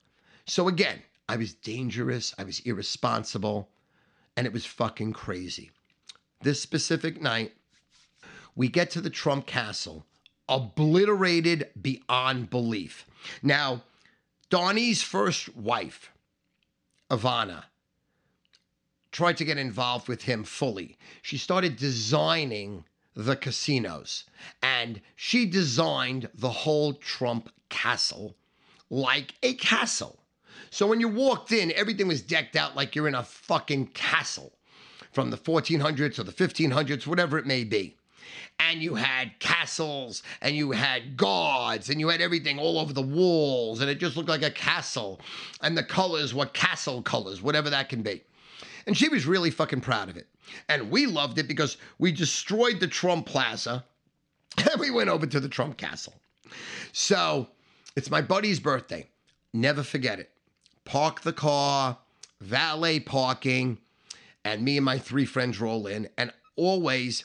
[0.47, 3.71] So again, I was dangerous, I was irresponsible,
[4.37, 5.71] and it was fucking crazy
[6.42, 7.53] this specific night,
[8.55, 10.07] we get to the Trump castle,
[10.49, 13.07] obliterated beyond belief.
[13.42, 13.83] Now,
[14.51, 16.12] Donnie's first wife,
[17.11, 17.64] Ivana,
[19.11, 20.99] tried to get involved with him fully.
[21.23, 24.25] She started designing the casinos.
[24.62, 28.37] And she designed the whole Trump castle
[28.90, 30.20] like a castle.
[30.70, 34.53] So when you walked in, everything was decked out like you're in a fucking castle
[35.14, 37.96] from the 1400s or the 1500s, whatever it may be.
[38.59, 43.03] And you had castles and you had guards and you had everything all over the
[43.03, 45.20] walls and it just looked like a castle.
[45.62, 48.22] And the colors were castle colors, whatever that can be.
[48.87, 50.27] And she was really fucking proud of it.
[50.68, 53.85] And we loved it because we destroyed the Trump Plaza
[54.59, 56.14] and we went over to the Trump Castle.
[56.92, 57.48] So
[57.96, 59.09] it's my buddy's birthday.
[59.53, 60.31] Never forget it.
[60.85, 61.98] Park the car,
[62.40, 63.79] valet parking,
[64.44, 66.09] and me and my three friends roll in.
[66.18, 67.24] And always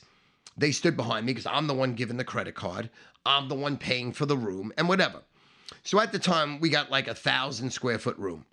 [0.58, 2.90] they stood behind me because I'm the one giving the credit card.
[3.26, 5.22] I'm the one paying for the room and whatever.
[5.84, 8.46] So at the time, we got like a thousand square foot room.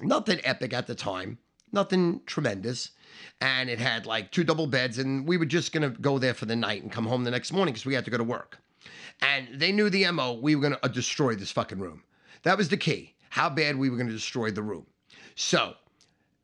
[0.00, 1.38] Nothing epic at the time,
[1.72, 2.90] nothing tremendous.
[3.40, 6.46] And it had like two double beds, and we were just gonna go there for
[6.46, 8.58] the night and come home the next morning because we had to go to work.
[9.20, 12.02] And they knew the MO, we were gonna uh, destroy this fucking room.
[12.42, 14.86] That was the key, how bad we were gonna destroy the room.
[15.36, 15.74] So,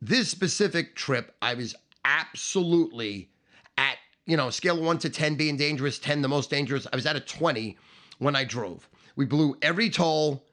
[0.00, 3.30] this specific trip, I was absolutely
[3.76, 6.86] at, you know, scale of one to 10 being dangerous, 10 the most dangerous.
[6.92, 7.76] I was at a 20
[8.18, 8.88] when I drove.
[9.16, 10.44] We blew every toll.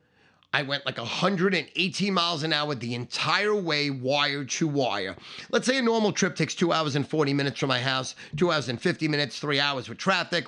[0.53, 5.15] I went like 118 miles an hour the entire way, wire to wire.
[5.51, 8.51] Let's say a normal trip takes two hours and 40 minutes from my house, two
[8.51, 10.47] hours and 50 minutes, three hours with traffic.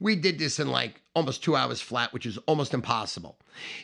[0.00, 3.38] We did this in like almost two hours flat, which is almost impossible.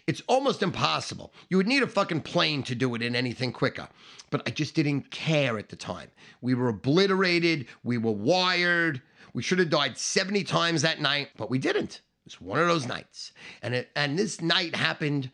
[0.06, 1.32] It's almost impossible.
[1.50, 3.88] You would need a fucking plane to do it in anything quicker.
[4.30, 6.10] But I just didn't care at the time.
[6.40, 7.66] We were obliterated.
[7.84, 9.02] We were wired.
[9.34, 12.00] We should have died 70 times that night, but we didn't.
[12.24, 13.32] It's one of those nights.
[13.62, 15.30] And it, and this night happened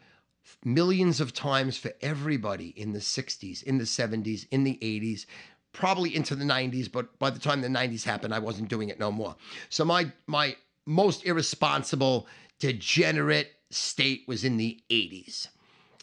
[0.65, 5.27] millions of times for everybody in the 60s, in the 70s, in the 80s,
[5.73, 9.01] probably into the 90s, but by the time the 90s happened, I wasn't doing it
[9.01, 9.37] no more.
[9.71, 12.27] So my my most irresponsible,
[12.59, 15.49] degenerate state was in the 80s.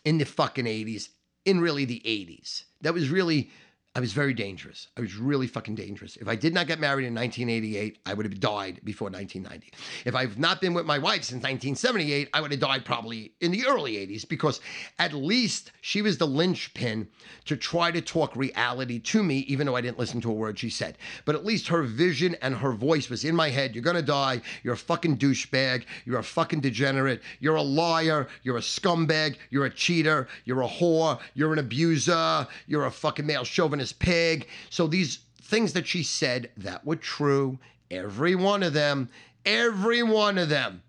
[0.06, 1.10] In the fucking 80s.
[1.46, 2.64] In really the 80s.
[2.82, 3.50] That was really
[3.96, 4.88] I was very dangerous.
[4.96, 6.16] I was really fucking dangerous.
[6.18, 9.74] If I did not get married in 1988, I would have died before 1990.
[10.06, 13.52] If I've not been with my wife since 1978, I would have died probably in
[13.52, 14.62] the early 80s because
[15.00, 17.08] at least she was the linchpin
[17.46, 20.60] to try to talk reality to me, even though I didn't listen to a word
[20.60, 21.00] she said.
[21.26, 23.74] But at least her vision and her voice was in my head.
[23.74, 24.42] You're gonna die.
[24.64, 25.86] You're a fucking douchebag.
[26.06, 27.24] You're a fucking degenerate.
[27.40, 28.28] You're a liar.
[28.44, 29.38] You're a scumbag.
[29.50, 30.28] You're a cheater.
[30.46, 31.20] You're a whore.
[31.34, 32.48] You're an abuser.
[32.68, 34.48] You're a fucking male chauvinist pig.
[34.70, 39.10] So these things that she said that were true, every one of them,
[39.46, 40.84] every one of them.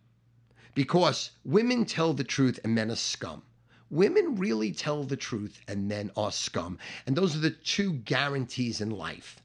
[0.74, 3.42] Because women tell the truth and men are scum.
[3.90, 6.78] Women really tell the truth and men are scum.
[7.06, 9.40] And those are the two guarantees in life.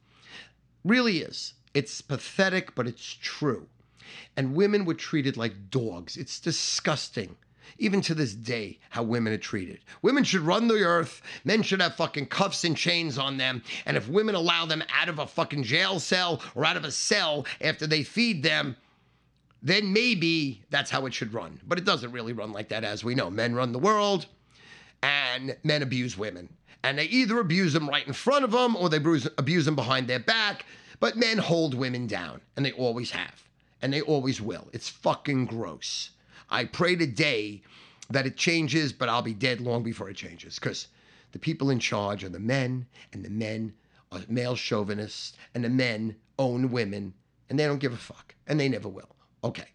[0.84, 1.54] Really is.
[1.74, 3.68] It's pathetic, but it's true.
[4.38, 6.16] And women were treated like dogs.
[6.16, 7.36] It's disgusting
[7.78, 9.80] even to this day, how women are treated.
[10.02, 11.22] Women should run the earth.
[11.44, 13.64] Men should have fucking cuffs and chains on them.
[13.86, 16.92] And if women allow them out of a fucking jail cell or out of a
[16.92, 18.76] cell after they feed them,
[19.62, 21.60] then maybe that's how it should run.
[21.68, 23.32] But it doesn't really run like that, as we know.
[23.32, 24.28] Men run the world,
[25.02, 26.50] and men abuse women.
[26.84, 30.08] And they either abuse them right in front of them or they abuse them behind
[30.08, 30.66] their back.
[31.00, 33.44] But men hold women down, and they always have.
[33.82, 34.68] And they always will.
[34.72, 36.12] It's fucking gross.
[36.50, 37.62] I pray today
[38.10, 40.88] that it changes, but I'll be dead long before it changes because
[41.32, 43.74] the people in charge are the men, and the men
[44.12, 47.14] are male chauvinists, and the men own women,
[47.50, 49.16] and they don't give a fuck, and they never will.
[49.44, 49.68] Okay,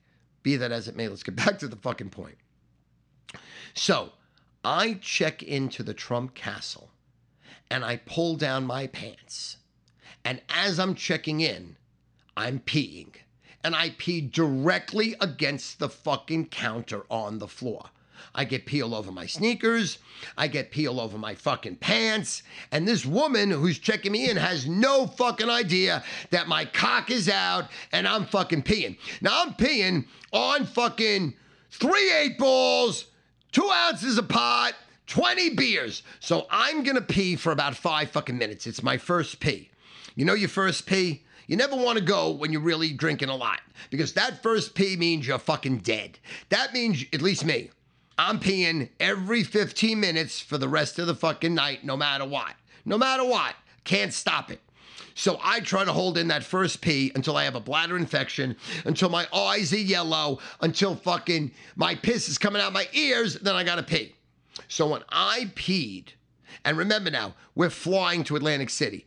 [0.43, 2.37] be that as it may, let's get back to the fucking point.
[3.75, 4.13] So
[4.65, 6.91] I check into the Trump castle
[7.71, 9.59] and I pull down my pants.
[10.25, 11.77] And as I'm checking in,
[12.37, 13.15] I'm peeing
[13.63, 17.91] and I pee directly against the fucking counter on the floor.
[18.35, 19.99] I get pee all over my sneakers.
[20.37, 22.43] I get pee all over my fucking pants.
[22.71, 27.29] And this woman who's checking me in has no fucking idea that my cock is
[27.29, 28.99] out and I'm fucking peeing.
[29.21, 31.35] Now I'm peeing on fucking
[31.71, 33.07] three eight balls,
[33.53, 34.75] two ounces of pot,
[35.07, 36.03] 20 beers.
[36.21, 38.67] So I'm gonna pee for about five fucking minutes.
[38.67, 39.71] It's my first pee.
[40.15, 41.25] You know your first pee?
[41.51, 43.59] You never want to go when you're really drinking a lot
[43.91, 46.17] because that first pee means you're fucking dead.
[46.51, 47.71] That means, at least me,
[48.17, 52.55] I'm peeing every 15 minutes for the rest of the fucking night, no matter what.
[52.85, 53.57] No matter what.
[53.83, 54.61] Can't stop it.
[55.17, 58.55] So I try to hold in that first pee until I have a bladder infection,
[58.85, 63.57] until my eyes are yellow, until fucking my piss is coming out my ears, then
[63.57, 64.15] I gotta pee.
[64.69, 66.11] So when I peed,
[66.65, 69.05] and remember now, we're flying to Atlantic City.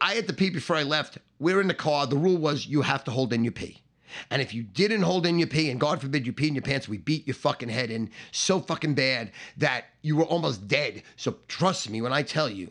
[0.00, 1.18] I had to pee before I left.
[1.38, 2.06] We're in the car.
[2.06, 3.82] The rule was you have to hold in your pee.
[4.30, 6.62] And if you didn't hold in your pee, and God forbid you pee in your
[6.62, 11.02] pants, we beat your fucking head in so fucking bad that you were almost dead.
[11.16, 12.70] So trust me when I tell you,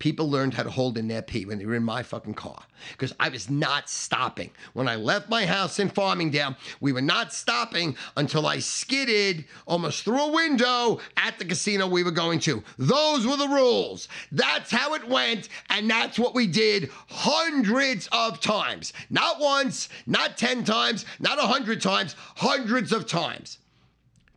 [0.00, 2.60] people learned how to hold in their pee when they were in my fucking car
[2.92, 4.50] because I was not stopping.
[4.72, 10.02] When I left my house in Farmingdale, we were not stopping until I skidded almost
[10.02, 12.64] through a window at the casino we were going to.
[12.78, 14.08] Those were the rules.
[14.32, 18.94] That's how it went, and that's what we did hundreds of times.
[19.10, 23.58] Not once, not 10 times, not a 100 times, hundreds of times.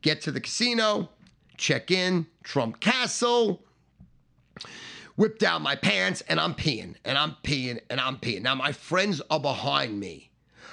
[0.01, 1.09] Get to the casino,
[1.55, 3.63] check in, Trump Castle
[5.15, 8.41] whip down my pants and I'm peeing and I'm peeing and I'm peeing.
[8.41, 10.31] Now my friends are behind me,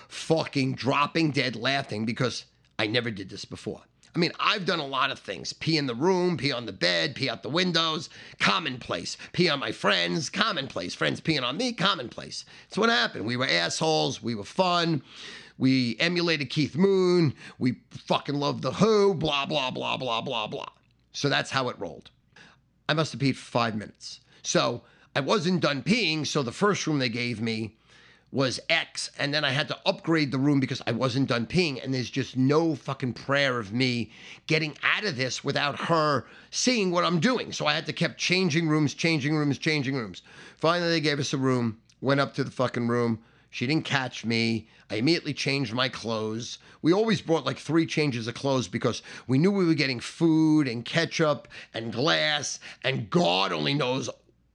[0.08, 2.44] fucking dropping dead laughing because
[2.78, 3.82] I never did this before.
[4.14, 6.72] I mean, I've done a lot of things pee in the room, pee on the
[6.72, 8.08] bed, pee out the windows,
[8.40, 9.16] commonplace.
[9.32, 10.94] Pee on my friends, commonplace.
[10.94, 12.44] Friends peeing on me, commonplace.
[12.66, 13.24] It's what happened.
[13.24, 15.02] We were assholes, we were fun.
[15.58, 17.34] We emulated Keith Moon.
[17.58, 20.68] We fucking loved The Who, blah, blah, blah, blah, blah, blah.
[21.12, 22.10] So that's how it rolled.
[22.88, 24.20] I must have peed five minutes.
[24.42, 24.82] So
[25.14, 26.26] I wasn't done peeing.
[26.26, 27.76] So the first room they gave me
[28.32, 29.10] was X.
[29.18, 31.82] And then I had to upgrade the room because I wasn't done peeing.
[31.82, 34.10] And there's just no fucking prayer of me
[34.46, 37.52] getting out of this without her seeing what I'm doing.
[37.52, 40.22] So I had to keep changing rooms, changing rooms, changing rooms.
[40.56, 43.20] Finally, they gave us a room, went up to the fucking room.
[43.50, 44.68] She didn't catch me.
[44.90, 46.58] I immediately changed my clothes.
[46.82, 50.68] We always brought like three changes of clothes because we knew we were getting food
[50.68, 54.08] and ketchup and glass, and God only knows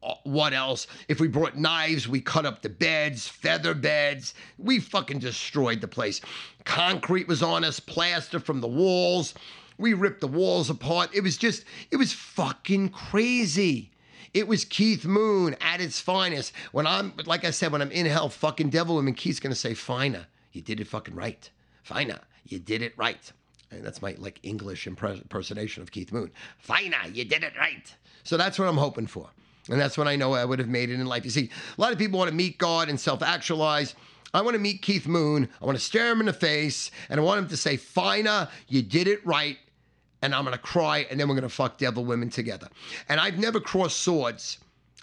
[0.05, 0.85] Uh, what else?
[1.07, 4.35] If we brought knives, we cut up the beds, feather beds.
[4.59, 6.21] We fucking destroyed the place.
[6.63, 9.33] Concrete was on us, plaster from the walls.
[9.77, 11.09] We ripped the walls apart.
[11.13, 13.91] It was just, it was fucking crazy.
[14.33, 16.53] It was Keith Moon at its finest.
[16.71, 19.73] When I'm, like I said, when I'm in hell, fucking devil women, Keith's gonna say,
[19.73, 21.49] Fina, you did it fucking right.
[21.83, 23.31] Fina, you did it right.
[23.71, 26.31] And that's my like English impersonation of Keith Moon.
[26.57, 27.95] Fina, you did it right.
[28.23, 29.29] So that's what I'm hoping for.
[29.69, 31.25] And that's when I know I would have made it in life.
[31.25, 33.95] You see, a lot of people want to meet God and self actualize.
[34.33, 35.49] I want to meet Keith Moon.
[35.61, 38.49] I want to stare him in the face and I want him to say, Fina,
[38.67, 39.57] you did it right.
[40.21, 42.67] And I'm going to cry and then we're going to fuck devil women together.
[43.07, 44.57] And I've never crossed swords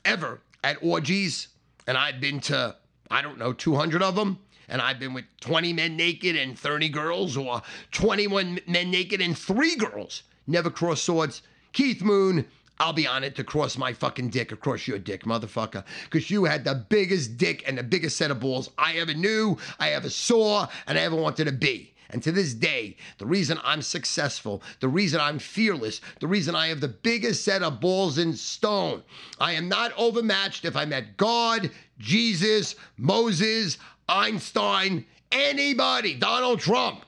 [0.04, 1.48] ever at orgies.
[1.86, 2.76] And I've been to,
[3.10, 4.38] I don't know, 200 of them.
[4.68, 9.36] And I've been with 20 men naked and 30 girls or 21 men naked and
[9.36, 10.22] three girls.
[10.46, 11.42] Never crossed swords.
[11.72, 12.46] Keith Moon,
[12.78, 15.84] I'll be on it to cross my fucking dick across your dick, motherfucker.
[16.04, 19.56] Because you had the biggest dick and the biggest set of balls I ever knew,
[19.78, 21.92] I ever saw, and I ever wanted to be.
[22.12, 26.66] And to this day, the reason I'm successful, the reason I'm fearless, the reason I
[26.66, 29.02] have the biggest set of balls in stone,
[29.40, 37.06] I am not overmatched if I met God, Jesus, Moses, Einstein, anybody, Donald Trump.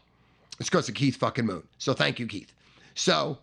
[0.58, 1.64] It's because of Keith fucking Moon.
[1.78, 2.52] So thank you, Keith.
[2.94, 3.38] So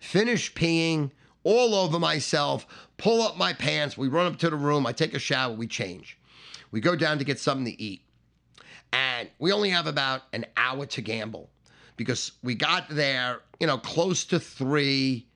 [0.00, 1.10] finish peeing
[1.48, 2.66] all over myself,
[2.98, 3.96] pull up my pants.
[3.96, 4.86] We run up to the room.
[4.86, 5.54] I take a shower.
[5.54, 6.18] We change.
[6.70, 8.02] We go down to get something to eat.
[8.92, 11.48] And we only have about an hour to gamble
[11.96, 15.26] because we got there, you know, close to three.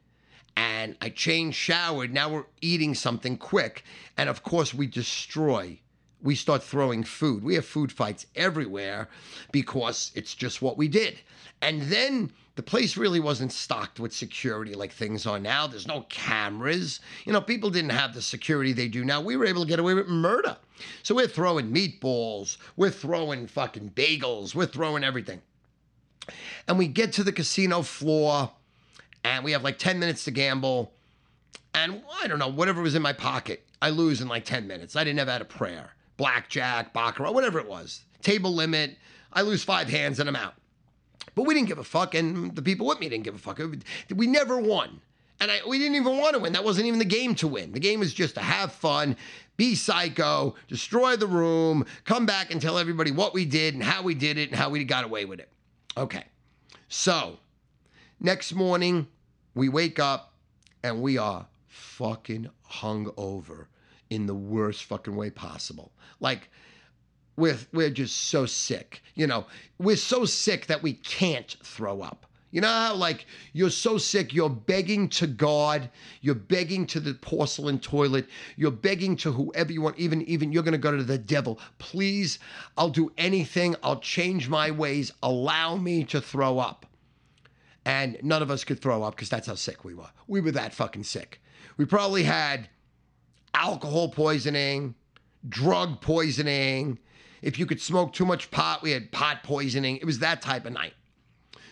[0.55, 2.13] And I changed, showered.
[2.13, 3.83] Now we're eating something quick.
[4.19, 5.81] And of course, we destroy
[6.23, 7.43] we start throwing food.
[7.43, 9.09] We have food fights everywhere
[9.51, 11.18] because it's just what we did.
[11.61, 15.66] And then the place really wasn't stocked with security like things are now.
[15.66, 17.01] There's no cameras.
[17.25, 19.20] You know, people didn't have the security they do now.
[19.20, 20.57] We were able to get away with murder.
[21.03, 25.41] So we're throwing meatballs, we're throwing fucking bagels, we're throwing everything.
[26.68, 28.51] And we get to the casino floor
[29.25, 30.93] and we have like 10 minutes to gamble.
[31.75, 34.95] And I don't know, whatever was in my pocket, I lose in like 10 minutes.
[34.95, 35.93] I didn't have had a prayer.
[36.17, 38.03] Blackjack, Baccarat, whatever it was.
[38.23, 38.97] Table limit.
[39.33, 40.55] I lose five hands and I'm out.
[41.35, 43.61] But we didn't give a fuck, and the people with me didn't give a fuck.
[44.15, 45.01] We never won.
[45.41, 46.53] And I, we didn't even want to win.
[46.53, 47.73] That wasn't even the game to win.
[47.73, 49.17] The game was just to have fun,
[49.57, 54.03] be psycho, destroy the room, come back and tell everybody what we did and how
[54.03, 55.49] we did it and how we got away with it.
[55.97, 56.25] Okay.
[56.89, 57.39] So,
[58.21, 59.09] next morning,
[59.55, 60.33] we wake up
[60.85, 63.69] and we are fucking hung over
[64.13, 65.93] in the worst fucking way possible.
[66.21, 66.51] Like,
[67.37, 69.03] we're, we're just so sick.
[69.15, 69.47] You know,
[69.79, 72.27] we're so sick that we can't throw up.
[72.51, 75.89] You know how, like, you're so sick, you're begging to God,
[76.21, 80.63] you're begging to the porcelain toilet, you're begging to whoever you want, even, even you're
[80.63, 81.59] going to go to the devil.
[81.79, 82.39] Please,
[82.77, 86.85] I'll do anything, I'll change my ways, allow me to throw up.
[87.87, 90.11] And none of us could throw up because that's how sick we were.
[90.29, 91.41] We were that fucking sick.
[91.79, 92.69] We probably had
[93.55, 94.95] alcohol poisoning,
[95.49, 96.99] drug poisoning.
[97.43, 99.97] If you could smoke too much pot, we had pot poisoning.
[99.97, 100.95] It was that type of night.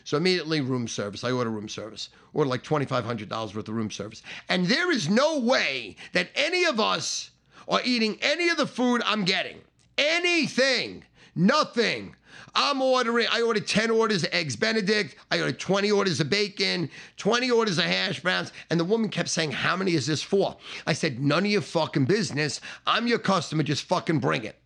[0.04, 1.22] So immediately room service.
[1.22, 2.08] I order room service.
[2.32, 4.22] Order like $2,500 worth of room service.
[4.48, 7.30] And there is no way that any of us
[7.68, 9.58] are eating any of the food I'm getting.
[9.96, 11.04] Anything.
[11.36, 12.16] Nothing.
[12.54, 15.16] I'm ordering, I ordered 10 orders of Eggs Benedict.
[15.30, 18.52] I ordered 20 orders of bacon, 20 orders of hash browns.
[18.70, 20.56] And the woman kept saying, How many is this for?
[20.86, 22.60] I said, None of your fucking business.
[22.86, 23.62] I'm your customer.
[23.62, 24.56] Just fucking bring it.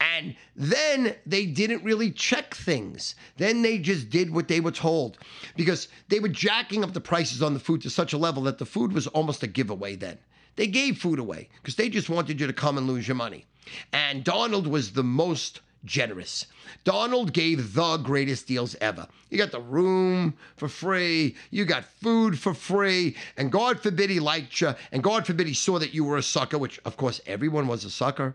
[0.00, 3.14] And then they didn't really check things.
[3.36, 5.18] Then they just did what they were told
[5.56, 8.58] because they were jacking up the prices on the food to such a level that
[8.58, 10.18] the food was almost a giveaway then.
[10.56, 13.46] They gave food away because they just wanted you to come and lose your money.
[13.92, 16.46] And Donald was the most generous.
[16.84, 19.06] Donald gave the greatest deals ever.
[19.30, 24.20] You got the room for free, you got food for free, and God forbid he
[24.20, 27.20] liked you, and God forbid he saw that you were a sucker, which of course
[27.26, 28.34] everyone was a sucker.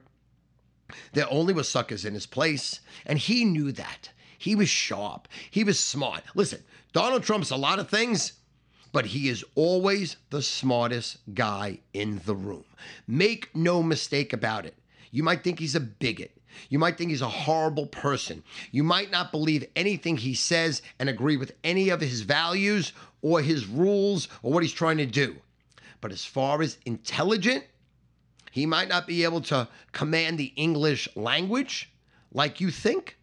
[1.14, 4.12] There only were suckers in his place, and he knew that.
[4.38, 5.28] He was sharp.
[5.50, 6.24] He was smart.
[6.36, 8.34] Listen, Donald Trump's a lot of things,
[8.92, 12.66] but he is always the smartest guy in the room.
[13.08, 14.76] Make no mistake about it.
[15.12, 16.37] You might think he's a bigot.
[16.70, 18.44] You might think he's a horrible person.
[18.72, 23.42] You might not believe anything he says and agree with any of his values or
[23.42, 25.38] his rules or what he's trying to do.
[26.02, 27.66] But as far as intelligent,
[28.52, 31.92] he might not be able to command the English language
[32.32, 33.18] like you think.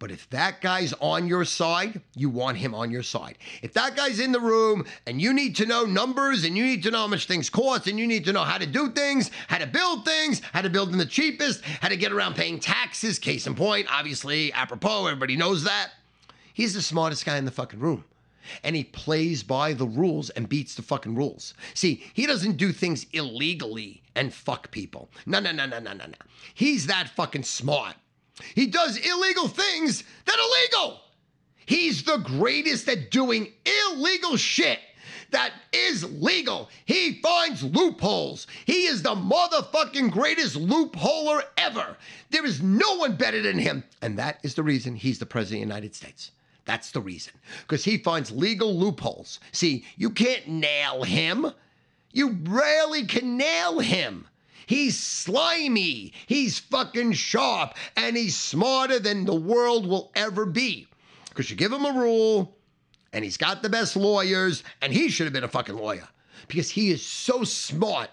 [0.00, 3.36] But if that guy's on your side, you want him on your side.
[3.60, 6.82] If that guy's in the room and you need to know numbers and you need
[6.84, 9.30] to know how much things cost and you need to know how to do things,
[9.46, 12.58] how to build things, how to build them the cheapest, how to get around paying
[12.58, 15.90] taxes, case in point, obviously, apropos, everybody knows that.
[16.54, 18.04] He's the smartest guy in the fucking room.
[18.64, 21.52] And he plays by the rules and beats the fucking rules.
[21.74, 25.10] See, he doesn't do things illegally and fuck people.
[25.26, 26.14] No, no, no, no, no, no, no.
[26.54, 27.96] He's that fucking smart.
[28.54, 31.00] He does illegal things that are legal.
[31.66, 34.80] He's the greatest at doing illegal shit
[35.30, 36.68] that is legal.
[36.84, 38.46] He finds loopholes.
[38.66, 41.96] He is the motherfucking greatest loopholer ever.
[42.30, 43.84] There is no one better than him.
[44.02, 46.32] And that is the reason he's the president of the United States.
[46.64, 47.32] That's the reason.
[47.62, 49.40] Because he finds legal loopholes.
[49.52, 51.52] See, you can't nail him.
[52.12, 54.26] You rarely can nail him.
[54.70, 56.12] He's slimy.
[56.28, 57.74] He's fucking sharp.
[57.96, 60.86] And he's smarter than the world will ever be.
[61.28, 62.56] Because you give him a rule,
[63.12, 66.06] and he's got the best lawyers, and he should have been a fucking lawyer.
[66.46, 68.10] Because he is so smart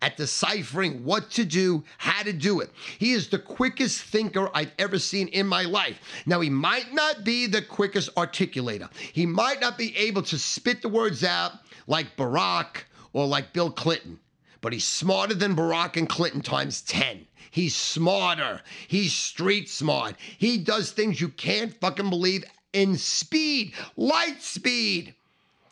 [0.00, 2.70] at deciphering what to do, how to do it.
[3.00, 5.98] He is the quickest thinker I've ever seen in my life.
[6.24, 10.82] Now, he might not be the quickest articulator, he might not be able to spit
[10.82, 11.54] the words out
[11.88, 14.20] like Barack or like Bill Clinton
[14.60, 17.26] but he's smarter than Barack and Clinton times 10.
[17.50, 18.60] He's smarter.
[18.88, 20.16] He's street smart.
[20.38, 25.14] He does things you can't fucking believe in speed, light speed.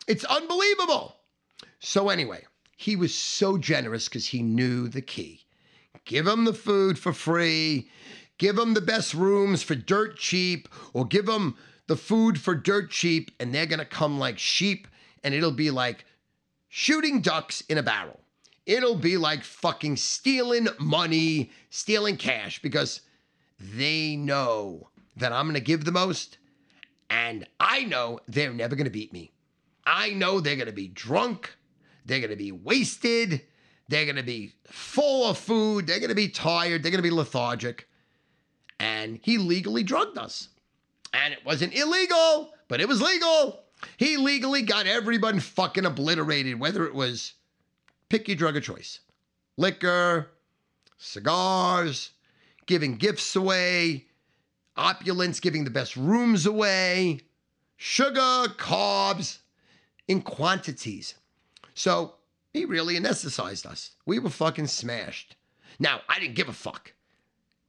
[0.07, 1.17] It's unbelievable.
[1.79, 5.41] So, anyway, he was so generous because he knew the key.
[6.05, 7.89] Give him the food for free,
[8.37, 11.55] give him the best rooms for dirt cheap, or give him
[11.87, 14.87] the food for dirt cheap, and they're going to come like sheep,
[15.23, 16.05] and it'll be like
[16.67, 18.19] shooting ducks in a barrel
[18.65, 23.01] it'll be like fucking stealing money, stealing cash because
[23.59, 26.37] they know that I'm going to give the most
[27.09, 29.31] and I know they're never going to beat me.
[29.85, 31.55] I know they're going to be drunk,
[32.05, 33.41] they're going to be wasted,
[33.87, 37.09] they're going to be full of food, they're going to be tired, they're going to
[37.09, 37.87] be lethargic.
[38.79, 40.49] And he legally drugged us.
[41.13, 43.63] And it wasn't illegal, but it was legal.
[43.97, 47.33] He legally got everyone fucking obliterated, whether it was
[48.09, 48.99] Pick your drug of choice
[49.57, 50.27] liquor,
[50.97, 52.11] cigars,
[52.65, 54.05] giving gifts away,
[54.75, 57.21] opulence, giving the best rooms away,
[57.77, 59.39] sugar, carbs
[60.07, 61.15] in quantities.
[61.73, 62.15] So
[62.53, 63.91] he really anesthetized us.
[64.05, 65.35] We were fucking smashed.
[65.79, 66.93] Now, I didn't give a fuck.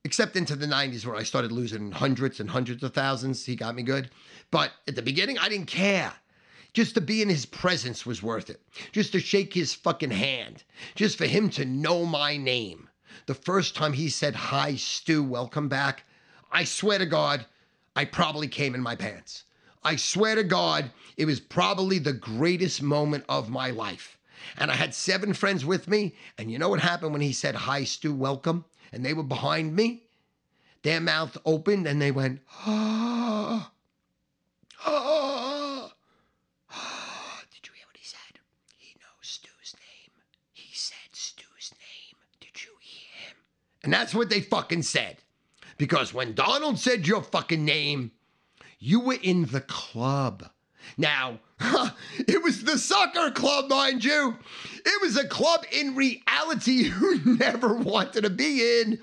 [0.05, 3.45] Except into the 90s where I started losing hundreds and hundreds of thousands.
[3.45, 4.11] He got me good.
[4.53, 6.13] But at the beginning, I didn't care.
[6.77, 8.61] Just to be in his presence was worth it.
[8.93, 10.63] Just to shake his fucking hand.
[10.95, 12.91] Just for him to know my name.
[13.25, 16.05] The first time he said, Hi, Stu, welcome back,
[16.53, 17.47] I swear to God,
[17.97, 19.45] I probably came in my pants.
[19.83, 24.19] I swear to God, it was probably the greatest moment of my life.
[24.59, 26.15] And I had seven friends with me.
[26.37, 28.67] And you know what happened when he said, Hi, Stu, welcome?
[28.93, 30.03] And they were behind me?
[30.83, 33.73] Their mouth opened and they went, Ah,
[34.85, 35.93] ah.
[37.51, 38.41] Did you hear what he said?
[38.79, 40.13] He knows Stu's name.
[40.53, 42.17] He said Stu's name.
[42.41, 42.57] Did
[43.87, 45.19] And that's what they fucking said.
[45.79, 48.11] Because when Donald said your fucking name,
[48.81, 50.51] you were in the club.
[50.99, 54.39] Now, it was the soccer club, mind you.
[54.85, 58.99] It was a club in reality you never wanted to be in.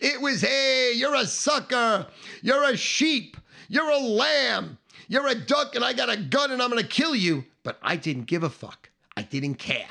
[0.00, 2.06] It was, hey, you're a sucker.
[2.40, 3.36] You're a sheep.
[3.66, 4.78] You're a lamb.
[5.08, 7.44] You're a duck, and I got a gun and I'm going to kill you.
[7.64, 8.88] But I didn't give a fuck.
[9.16, 9.88] I didn't care.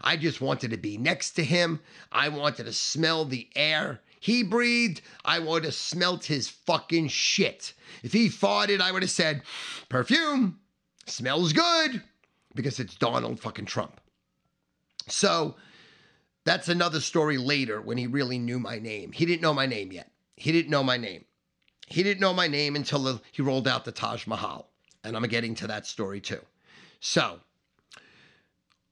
[0.00, 1.80] I just wanted to be next to him.
[2.12, 5.02] I wanted to smell the air he breathed.
[5.24, 7.74] I would have smelt his fucking shit.
[8.02, 9.42] If he farted, I would have said,
[9.88, 10.58] perfume,
[11.06, 12.02] smells good,
[12.54, 14.00] because it's Donald fucking Trump.
[15.08, 15.54] So
[16.44, 19.12] that's another story later when he really knew my name.
[19.12, 20.10] He didn't know my name yet.
[20.36, 21.24] He didn't know my name.
[21.86, 24.72] He didn't know my name until he rolled out the Taj Mahal.
[25.04, 26.40] And I'm getting to that story too.
[26.98, 27.38] So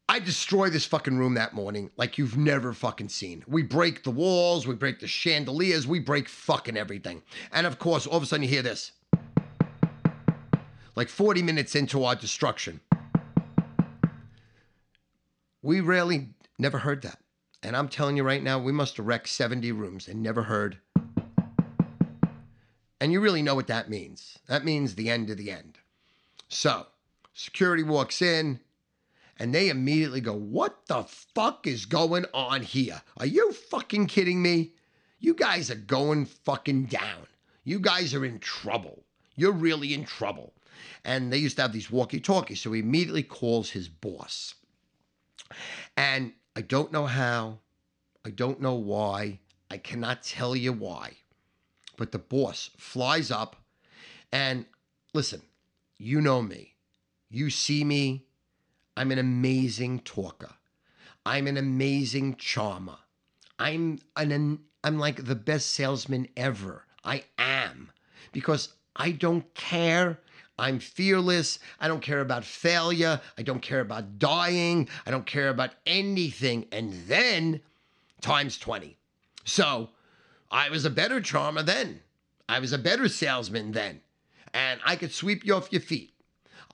[0.08, 3.42] I destroy this fucking room that morning like you've never fucking seen.
[3.48, 7.22] We break the walls, we break the chandeliers, we break fucking everything.
[7.52, 8.92] And of course, all of a sudden you hear this.
[10.94, 12.80] Like 40 minutes into our destruction.
[15.62, 16.28] We rarely
[16.58, 17.18] never heard that.
[17.62, 20.78] And I'm telling you right now, we must have wrecked 70 rooms and never heard.
[23.00, 24.38] And you really know what that means.
[24.46, 25.78] That means the end of the end.
[26.48, 26.86] So,
[27.32, 28.60] security walks in,
[29.38, 33.02] and they immediately go, What the fuck is going on here?
[33.16, 34.72] Are you fucking kidding me?
[35.18, 37.26] You guys are going fucking down.
[37.64, 39.04] You guys are in trouble.
[39.36, 40.52] You're really in trouble.
[41.04, 42.60] And they used to have these walkie talkies.
[42.60, 44.54] So he immediately calls his boss.
[45.96, 47.58] And I don't know how,
[48.24, 51.12] I don't know why, I cannot tell you why.
[51.96, 53.56] But the boss flies up
[54.32, 54.66] and
[55.12, 55.42] listen,
[55.96, 56.74] you know me.
[57.30, 58.26] You see me
[58.96, 60.54] I'm an amazing talker.
[61.26, 62.98] I'm an amazing charmer.
[63.58, 66.84] I'm an, I'm like the best salesman ever.
[67.04, 67.90] I am
[68.32, 70.20] because I don't care.
[70.58, 71.58] I'm fearless.
[71.80, 73.20] I don't care about failure.
[73.36, 74.88] I don't care about dying.
[75.06, 76.66] I don't care about anything.
[76.70, 77.60] And then
[78.20, 78.96] times 20.
[79.44, 79.90] So
[80.50, 82.00] I was a better charmer then.
[82.48, 84.00] I was a better salesman then.
[84.52, 86.13] And I could sweep you off your feet.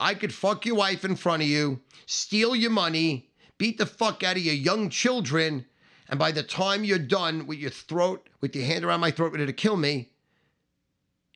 [0.01, 3.29] I could fuck your wife in front of you, steal your money,
[3.59, 5.67] beat the fuck out of your young children,
[6.09, 9.31] and by the time you're done with your throat, with your hand around my throat
[9.31, 10.09] ready to kill me,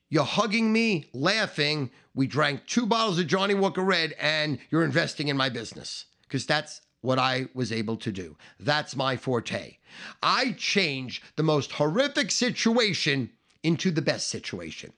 [0.09, 1.91] you're hugging me, laughing.
[2.15, 6.05] We drank two bottles of Johnnie Walker Red, and you're investing in my business.
[6.23, 8.35] Because that's what I was able to do.
[8.59, 9.77] That's my forte.
[10.23, 13.29] I change the most horrific situation
[13.61, 14.93] into the best situation.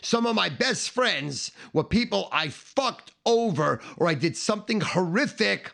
[0.00, 5.72] Some of my best friends were people I fucked over or I did something horrific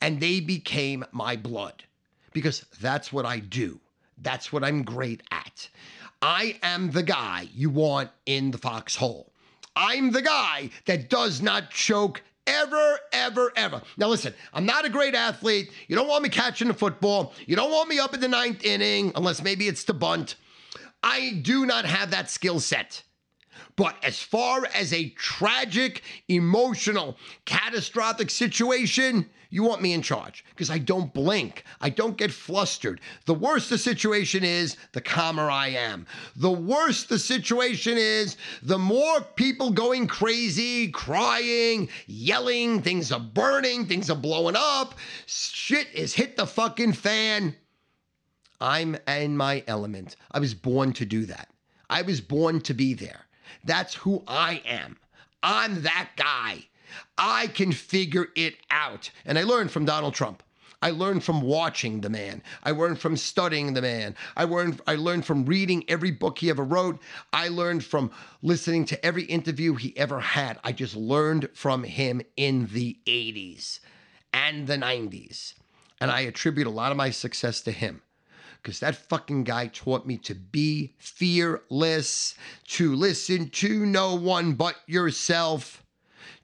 [0.00, 1.84] and they became my blood
[2.32, 3.80] because that's what I do.
[4.18, 5.68] That's what I'm great at.
[6.20, 9.32] I am the guy you want in the foxhole.
[9.74, 13.82] I'm the guy that does not choke ever, ever, ever.
[13.96, 15.70] Now, listen, I'm not a great athlete.
[15.88, 17.32] You don't want me catching the football.
[17.46, 20.36] You don't want me up in the ninth inning, unless maybe it's to bunt.
[21.02, 23.02] I do not have that skill set.
[23.76, 27.16] But as far as a tragic, emotional,
[27.46, 31.64] catastrophic situation, you want me in charge because I don't blink.
[31.80, 33.02] I don't get flustered.
[33.26, 36.06] The worse the situation is, the calmer I am.
[36.36, 43.86] The worse the situation is, the more people going crazy, crying, yelling, things are burning,
[43.86, 44.94] things are blowing up,
[45.26, 47.54] shit is hit the fucking fan.
[48.58, 50.16] I'm in my element.
[50.30, 51.50] I was born to do that.
[51.90, 53.26] I was born to be there.
[53.64, 54.96] That's who I am.
[55.42, 56.66] I'm that guy.
[57.16, 59.10] I can figure it out.
[59.24, 60.42] And I learned from Donald Trump.
[60.82, 62.42] I learned from watching the man.
[62.64, 64.16] I learned from studying the man.
[64.36, 67.00] I learned I learned from reading every book he ever wrote.
[67.32, 68.10] I learned from
[68.42, 70.58] listening to every interview he ever had.
[70.64, 73.78] I just learned from him in the 80s
[74.34, 75.54] and the 90s.
[76.00, 78.02] And I attribute a lot of my success to him
[78.62, 82.36] because that fucking guy taught me to be fearless,
[82.68, 85.82] to listen to no one but yourself,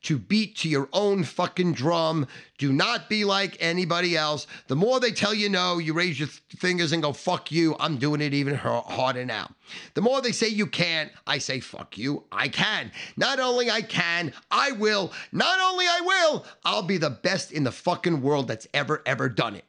[0.02, 2.26] to beat to your own fucking drum.
[2.56, 4.46] Do not be like anybody else.
[4.66, 7.76] The more they tell you no, you raise your fingers and go, fuck you.
[7.78, 9.50] I'm doing it even harder now.
[9.94, 12.24] The more they say you can't, I say, fuck you.
[12.32, 12.90] I can.
[13.16, 15.12] Not only I can, I will.
[15.30, 19.28] Not only I will, I'll be the best in the fucking world that's ever, ever
[19.28, 19.64] done it.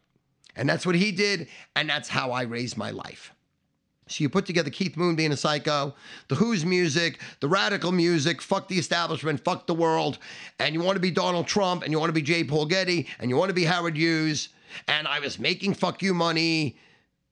[0.60, 1.48] And that's what he did,
[1.78, 3.34] and that's how I raised my life.
[4.08, 5.96] So you put together Keith Moon being a psycho,
[6.28, 10.18] the Who's music, the radical music, fuck the establishment, fuck the world,
[10.60, 12.44] and you want to be Donald Trump, and you want to be J.
[12.44, 14.50] Paul Getty, and you want to be Howard Hughes,
[14.90, 16.78] and I was making fuck you money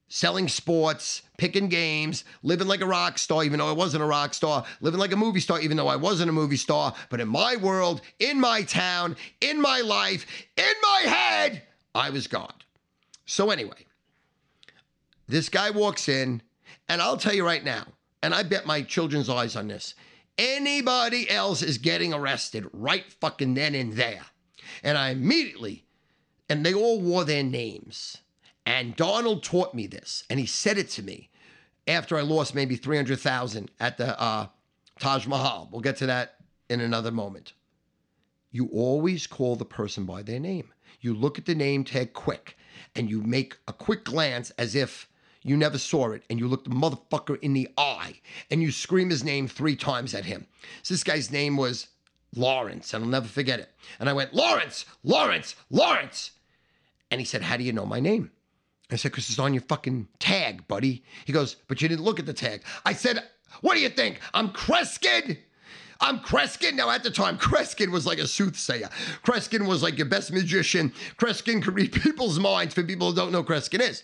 [0.07, 4.33] selling sports, picking games, living like a rock star, even though I wasn't a rock
[4.33, 6.95] star, living like a movie star, even though I wasn't a movie star.
[7.09, 10.25] But in my world, in my town, in my life,
[10.55, 11.63] in my head,
[11.93, 12.53] I was God.
[13.27, 13.85] So, anyway,
[15.27, 16.41] this guy walks in,
[16.87, 17.83] and I'll tell you right now,
[18.23, 19.93] and I bet my children's eyes on this.
[20.37, 24.23] Anybody else is getting arrested right fucking then and there.
[24.81, 25.85] And I immediately,
[26.49, 28.17] and they all wore their names.
[28.65, 31.29] And Donald taught me this, and he said it to me
[31.85, 34.47] after I lost maybe 300,000 at the uh,
[34.99, 35.67] Taj Mahal.
[35.71, 36.35] We'll get to that
[36.69, 37.53] in another moment.
[38.51, 40.69] You always call the person by their name.
[41.01, 42.57] You look at the name tag quick,
[42.95, 45.07] and you make a quick glance as if
[45.43, 48.15] you never saw it, and you look the motherfucker in the eye,
[48.51, 50.45] and you scream his name three times at him.
[50.83, 51.87] So this guy's name was
[52.35, 53.71] Lawrence, and I'll never forget it.
[53.99, 56.31] And I went, Lawrence, Lawrence, Lawrence.
[57.09, 58.31] And he said, How do you know my name?
[58.91, 61.03] I said, because it's on your fucking tag, buddy.
[61.25, 62.63] He goes, but you didn't look at the tag.
[62.85, 63.21] I said,
[63.61, 64.19] what do you think?
[64.33, 65.37] I'm Kreskin?
[65.99, 66.75] I'm Kreskin.
[66.75, 68.89] Now, at the time, Kreskin was like a soothsayer.
[69.23, 70.93] Kreskin was like your best magician.
[71.17, 74.03] Kreskin could read people's minds for people who don't know Kreskin is.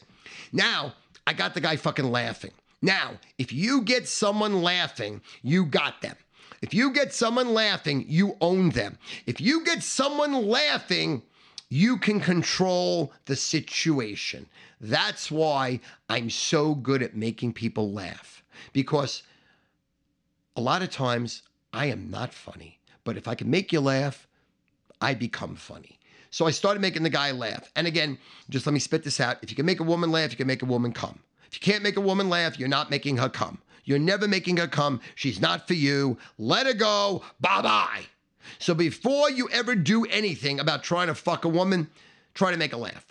[0.52, 0.94] Now,
[1.26, 2.52] I got the guy fucking laughing.
[2.82, 6.16] Now, if you get someone laughing, you got them.
[6.62, 8.98] If you get someone laughing, you own them.
[9.26, 11.24] If you get someone laughing,
[11.70, 14.46] you can control the situation.
[14.80, 15.80] That's why
[16.10, 19.24] I'm so good at making people laugh because
[20.56, 21.42] a lot of times
[21.74, 24.28] I am not funny, but if I can make you laugh,
[25.02, 26.00] I become funny.
[26.30, 27.72] So I started making the guy laugh.
[27.76, 28.18] And again,
[28.50, 29.38] just let me spit this out.
[29.42, 31.20] If you can make a woman laugh, you can make a woman come.
[31.48, 33.60] If you can't make a woman laugh, you're not making her come.
[33.86, 35.02] You're never making her come.
[35.16, 36.18] She's not for you.
[36.38, 37.24] Let her go.
[37.42, 38.02] Bye bye.
[38.60, 41.90] So before you ever do anything about trying to fuck a woman,
[42.34, 43.06] try to make a laugh.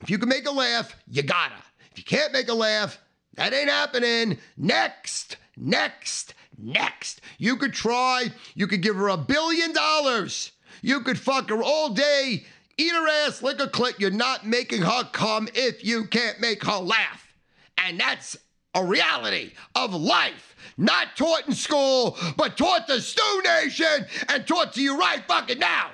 [0.00, 1.56] If you can make a laugh, you gotta.
[1.90, 2.98] If you can't make a laugh,
[3.34, 4.38] that ain't happening.
[4.56, 7.20] Next, next, next.
[7.38, 10.52] You could try, you could give her a billion dollars.
[10.82, 12.44] You could fuck her all day,
[12.76, 13.98] eat her ass, lick her clit.
[13.98, 17.32] You're not making her come if you can't make her laugh.
[17.78, 18.36] And that's
[18.74, 20.54] a reality of life.
[20.76, 25.58] Not taught in school, but taught to Stu Nation and taught to you right fucking
[25.58, 25.90] now.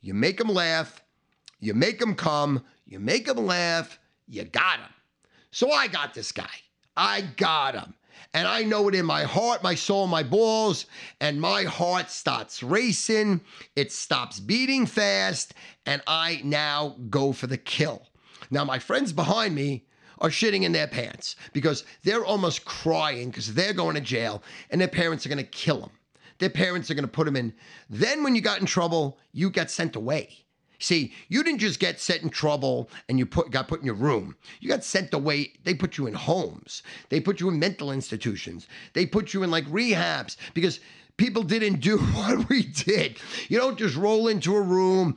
[0.00, 1.02] You make them laugh,
[1.58, 3.98] you make them come, you make them laugh,
[4.28, 4.90] you got them.
[5.50, 6.46] So I got this guy.
[6.96, 7.94] I got him.
[8.34, 10.86] And I know it in my heart, my soul, my balls,
[11.20, 13.40] and my heart starts racing.
[13.74, 15.54] It stops beating fast,
[15.86, 18.06] and I now go for the kill.
[18.50, 19.86] Now, my friends behind me
[20.20, 24.80] are shitting in their pants because they're almost crying because they're going to jail and
[24.80, 25.90] their parents are going to kill them.
[26.38, 27.52] Their parents are going to put them in.
[27.90, 30.44] Then, when you got in trouble, you got sent away.
[30.80, 33.94] See, you didn't just get set in trouble and you put got put in your
[33.94, 34.36] room.
[34.60, 35.52] You got sent away.
[35.64, 36.82] They put you in homes.
[37.08, 38.68] They put you in mental institutions.
[38.92, 40.78] They put you in like rehabs because
[41.16, 43.18] people didn't do what we did.
[43.48, 45.16] You don't just roll into a room,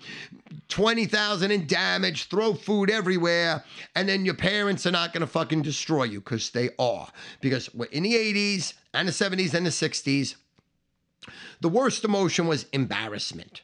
[0.68, 3.64] 20,000 in damage, throw food everywhere,
[3.96, 7.08] and then your parents are not going to fucking destroy you because they are.
[7.40, 10.36] Because in the 80s and the 70s and the 60s,
[11.62, 13.62] the worst emotion was embarrassment.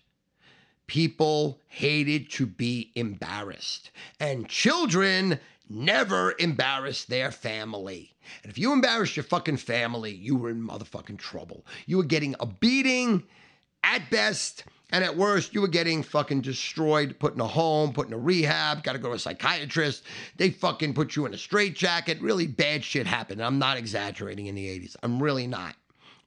[0.87, 8.15] People hated to be embarrassed, and children never embarrassed their family.
[8.43, 11.65] And if you embarrassed your fucking family, you were in motherfucking trouble.
[11.85, 13.23] You were getting a beating
[13.83, 18.07] at best, and at worst, you were getting fucking destroyed, put in a home, put
[18.07, 20.03] in a rehab, got to go to a psychiatrist.
[20.37, 22.21] They fucking put you in a straitjacket.
[22.21, 23.41] Really bad shit happened.
[23.41, 24.95] I'm not exaggerating in the 80s.
[25.03, 25.75] I'm really not.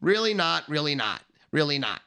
[0.03, 2.01] Really not, really not, really not.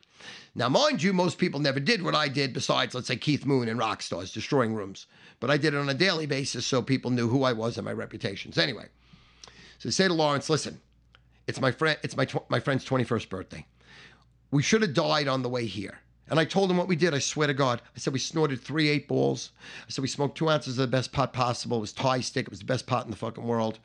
[0.55, 3.67] Now, mind you, most people never did what I did, besides, let's say, Keith Moon
[3.67, 5.07] and rock stars destroying rooms.
[5.39, 7.85] But I did it on a daily basis so people knew who I was and
[7.85, 8.57] my reputations.
[8.57, 8.85] Anyway,
[9.79, 10.79] so I say to Lawrence, listen,
[11.47, 13.65] it's my friend, it's my tw- my friend's 21st birthday.
[14.51, 15.99] We should have died on the way here.
[16.29, 17.13] And I told him what we did.
[17.13, 17.81] I swear to God.
[17.95, 19.51] I said we snorted three eight balls.
[19.87, 21.77] I said we smoked two ounces of the best pot possible.
[21.77, 22.45] It was Thai stick.
[22.45, 23.79] It was the best pot in the fucking world.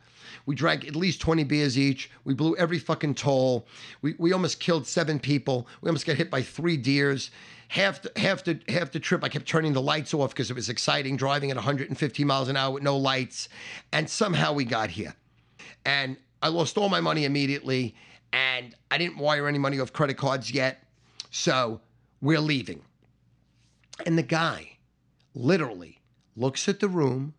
[0.46, 2.10] We drank at least 20 beers each.
[2.24, 3.66] We blew every fucking toll.
[4.02, 5.66] We, we almost killed seven people.
[5.80, 7.30] We almost got hit by three deers.
[7.68, 10.54] Half the, half the half the trip, I kept turning the lights off because it
[10.54, 13.48] was exciting driving at 150 miles an hour with no lights.
[13.92, 15.14] And somehow we got here.
[15.84, 17.94] And I lost all my money immediately.
[18.32, 20.82] And I didn't wire any money off credit cards yet.
[21.30, 21.80] So
[22.20, 22.82] we're leaving.
[24.06, 24.78] And the guy
[25.34, 26.00] literally
[26.36, 27.34] looks at the room,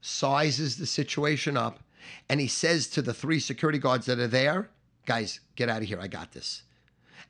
[0.00, 1.80] sizes the situation up,
[2.28, 4.70] and he says to the three security guards that are there,
[5.06, 6.00] guys, get out of here.
[6.00, 6.62] I got this.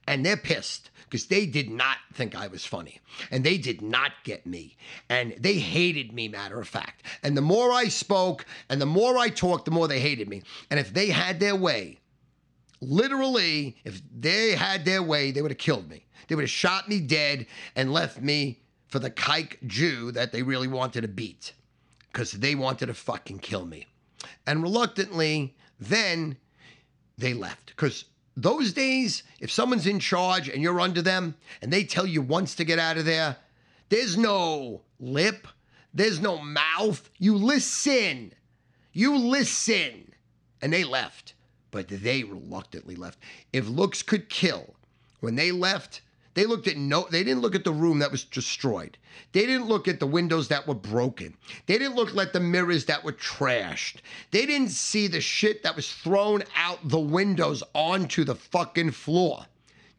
[0.06, 3.00] And they're pissed because they did not think I was funny
[3.30, 4.76] and they did not get me
[5.08, 7.04] and they hated me, matter of fact.
[7.22, 10.42] And the more I spoke and the more I talked, the more they hated me.
[10.70, 12.00] And if they had their way,
[12.80, 16.06] literally, if they had their way, they would have killed me.
[16.26, 17.46] They would have shot me dead
[17.76, 21.52] and left me for the kike Jew that they really wanted to beat
[22.12, 23.86] because they wanted to fucking kill me.
[24.46, 26.36] And reluctantly, then
[27.18, 28.04] they left because
[28.36, 32.54] those days, if someone's in charge and you're under them and they tell you once
[32.56, 33.36] to get out of there,
[33.88, 35.46] there's no lip,
[35.92, 37.10] there's no mouth.
[37.18, 38.32] You listen.
[38.92, 40.12] You listen.
[40.62, 41.34] And they left,
[41.70, 43.18] but they reluctantly left.
[43.52, 44.74] If looks could kill,
[45.20, 46.00] when they left,
[46.34, 48.96] they looked at no, they didn't look at the room that was destroyed.
[49.32, 51.36] They didn't look at the windows that were broken.
[51.66, 53.96] They didn't look at the mirrors that were trashed.
[54.30, 59.46] They didn't see the shit that was thrown out the windows onto the fucking floor.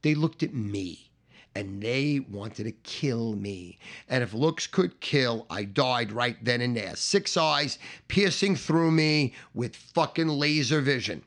[0.02, 1.12] They looked at me
[1.56, 3.78] and they wanted to kill me.
[4.10, 6.96] And if looks could kill, I died right then and there.
[6.96, 7.78] Six eyes
[8.08, 11.24] piercing through me with fucking laser vision.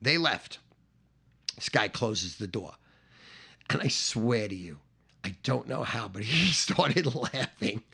[0.00, 0.60] They left.
[1.56, 2.74] This guy closes the door.
[3.70, 4.78] And I swear to you,
[5.24, 7.82] I don't know how, but he started laughing.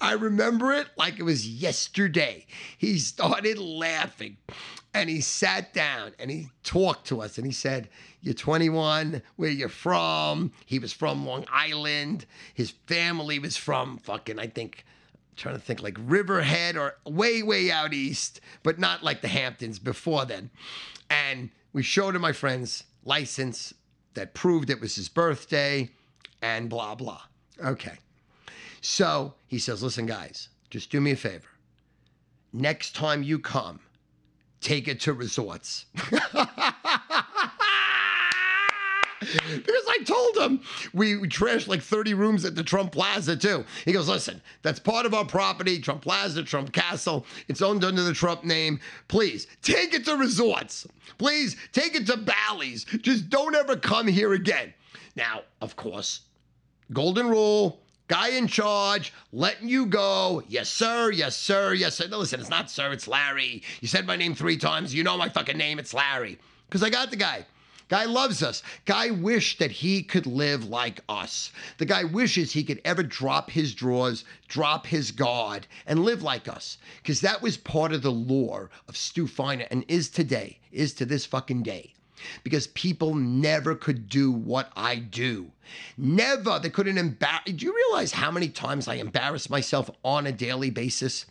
[0.00, 2.46] I remember it like it was yesterday.
[2.78, 4.38] He started laughing
[4.94, 7.88] and he sat down and he talked to us and he said,
[8.22, 10.52] You're 21, where you're from?
[10.66, 12.26] He was from Long Island.
[12.54, 14.84] His family was from fucking, I think,
[15.14, 19.28] I'm trying to think like Riverhead or way, way out east, but not like the
[19.28, 20.50] Hamptons before then.
[21.08, 23.74] And we showed him my friend's license
[24.14, 25.90] that proved it was his birthday
[26.42, 27.22] and blah, blah.
[27.64, 27.98] Okay.
[28.80, 31.48] So he says, listen, guys, just do me a favor.
[32.52, 33.80] Next time you come,
[34.60, 35.86] take it to resorts.
[35.94, 36.14] because
[39.20, 40.60] I told him
[40.92, 43.64] we, trashed like 30 rooms at the Trump Plaza too.
[43.84, 47.26] He goes, listen, that's part of our property, Trump Plaza, Trump Castle.
[47.48, 48.80] It's owned under the Trump name.
[49.08, 50.86] Please take it to resorts.
[51.18, 52.84] Please take it to Bally's.
[52.84, 54.72] Just don't ever come here again.
[55.16, 56.20] Now, of course,
[56.92, 57.80] golden rule.
[58.08, 60.42] Guy in charge, letting you go.
[60.48, 61.12] Yes, sir.
[61.12, 61.74] Yes, sir.
[61.74, 62.08] Yes, sir.
[62.08, 63.62] No, listen, it's not sir, it's Larry.
[63.80, 64.92] You said my name three times.
[64.92, 65.78] You know my fucking name.
[65.78, 66.36] It's Larry.
[66.68, 67.46] Because I got the guy.
[67.90, 68.62] Guy loves us.
[68.84, 71.50] Guy wished that he could live like us.
[71.78, 76.46] The guy wishes he could ever drop his drawers, drop his guard, and live like
[76.46, 76.78] us.
[77.02, 81.04] Because that was part of the lore of Stu Feiner and is today, is to
[81.04, 81.94] this fucking day
[82.44, 85.50] because people never could do what I do.
[85.96, 86.58] Never.
[86.58, 87.44] They couldn't embarrass.
[87.46, 91.26] Do you realize how many times I embarrass myself on a daily basis?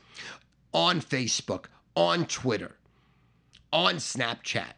[0.73, 2.75] On Facebook, on Twitter,
[3.71, 4.73] on Snapchat.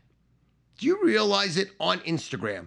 [0.82, 2.65] Do you realize it on Instagram?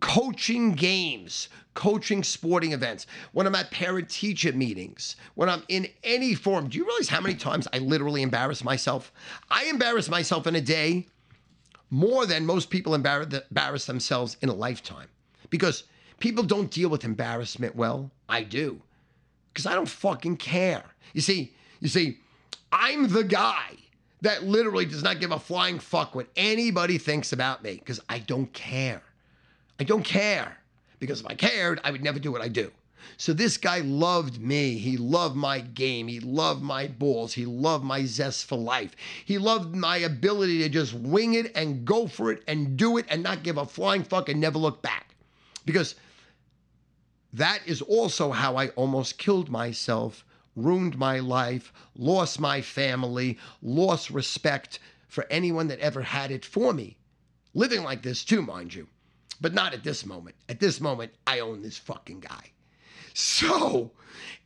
[0.00, 6.34] Coaching games, coaching sporting events, when I'm at parent teacher meetings, when I'm in any
[6.34, 6.68] form.
[6.68, 9.10] Do you realize how many times I literally embarrass myself?
[9.50, 11.06] I embarrass myself in a day
[11.88, 15.08] more than most people embarrass themselves in a lifetime
[15.48, 15.84] because
[16.18, 18.10] people don't deal with embarrassment well.
[18.28, 18.82] I do
[19.54, 20.84] because I don't fucking care.
[21.14, 22.18] You see, you see,
[22.70, 23.76] I'm the guy
[24.22, 28.18] that literally does not give a flying fuck what anybody thinks about me because I
[28.18, 29.02] don't care.
[29.78, 30.56] I don't care
[30.98, 32.70] because if I cared, I would never do what I do.
[33.16, 34.76] So this guy loved me.
[34.76, 36.08] He loved my game.
[36.08, 37.32] He loved my balls.
[37.32, 38.94] He loved my zest for life.
[39.24, 43.06] He loved my ability to just wing it and go for it and do it
[43.08, 45.14] and not give a flying fuck and never look back.
[45.64, 45.94] Because
[47.32, 50.24] that is also how I almost killed myself,
[50.62, 56.72] ruined my life, lost my family, lost respect for anyone that ever had it for
[56.72, 56.96] me.
[57.54, 58.86] Living like this too, mind you.
[59.40, 60.36] But not at this moment.
[60.48, 62.50] At this moment, I own this fucking guy.
[63.14, 63.92] So,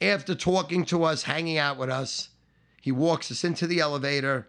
[0.01, 2.29] after talking to us, hanging out with us,
[2.81, 4.49] he walks us into the elevator.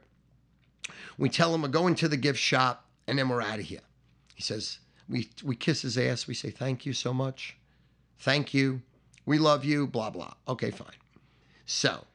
[1.18, 3.82] We tell him we're going to the gift shop, and then we're out of here.
[4.36, 6.28] He says, we, we kiss his ass.
[6.28, 7.56] We say, Thank you so much.
[8.20, 8.82] Thank you.
[9.26, 9.88] We love you.
[9.88, 10.34] Blah, blah.
[10.48, 11.03] Okay, fine.
[11.66, 12.06] So,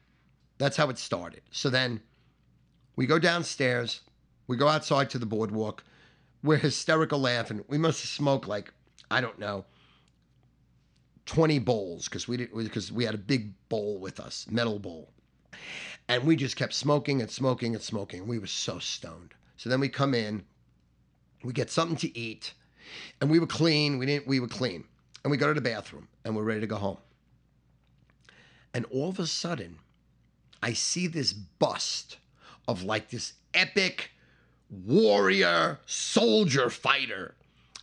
[0.57, 1.41] that's how it started.
[1.51, 2.01] So then
[2.95, 4.01] we go downstairs.
[4.47, 5.83] We go outside to the boardwalk.
[6.43, 7.63] We're hysterical laughing.
[7.67, 8.73] We must have smoked like,
[9.09, 9.65] I don't know,
[11.25, 15.11] 20 bowls because we did because we had a big bowl with us, metal bowl.
[16.07, 18.27] And we just kept smoking and smoking and smoking.
[18.27, 19.33] We were so stoned.
[19.57, 20.43] So then we come in,
[21.43, 22.53] we get something to eat,
[23.21, 23.97] and we were clean.
[23.97, 24.85] We didn't we were clean.
[25.23, 26.97] And we go to the bathroom and we're ready to go home.
[28.73, 29.79] And all of a sudden,
[30.61, 32.17] I see this bust
[32.67, 34.11] of like this epic
[34.69, 37.35] warrior soldier fighter.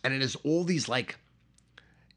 [0.03, 1.17] And it has all these like,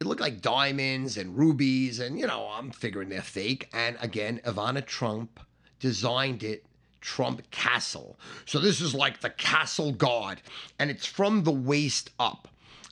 [0.01, 1.99] it looked like diamonds and rubies.
[1.99, 3.69] And, you know, I'm figuring they're fake.
[3.73, 5.41] And again, Ivana Trump
[5.81, 6.65] designed it
[7.01, 8.19] Trump Castle.
[8.45, 10.43] So this is like the castle guard,
[10.79, 12.49] and it's from the waist up.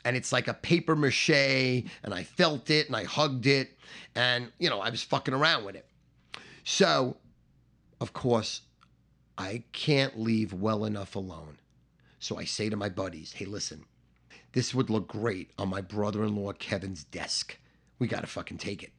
[0.09, 1.29] And it's like a paper mache,
[2.03, 3.79] and I felt it and I hugged it,
[4.15, 5.87] and you know, I was fucking around with it.
[6.65, 7.19] So,
[8.01, 8.63] of course,
[9.37, 11.59] I can't leave well enough alone.
[12.19, 13.85] So I say to my buddies, hey, listen,
[14.53, 17.59] this would look great on my brother in law Kevin's desk.
[17.99, 18.93] We gotta fucking take it.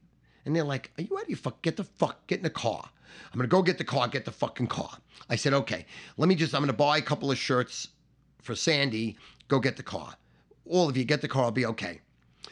[0.46, 1.34] And they're like, Are you ready?
[1.34, 2.88] Fuck, get the fuck, get in the car.
[3.34, 4.96] I'm gonna go get the car, get the fucking car.
[5.28, 5.88] I said, Okay,
[6.18, 7.88] let me just, I'm gonna buy a couple of shirts
[8.44, 10.14] for Sandy, go get the car.
[10.70, 12.00] All of you get the car, I'll be okay.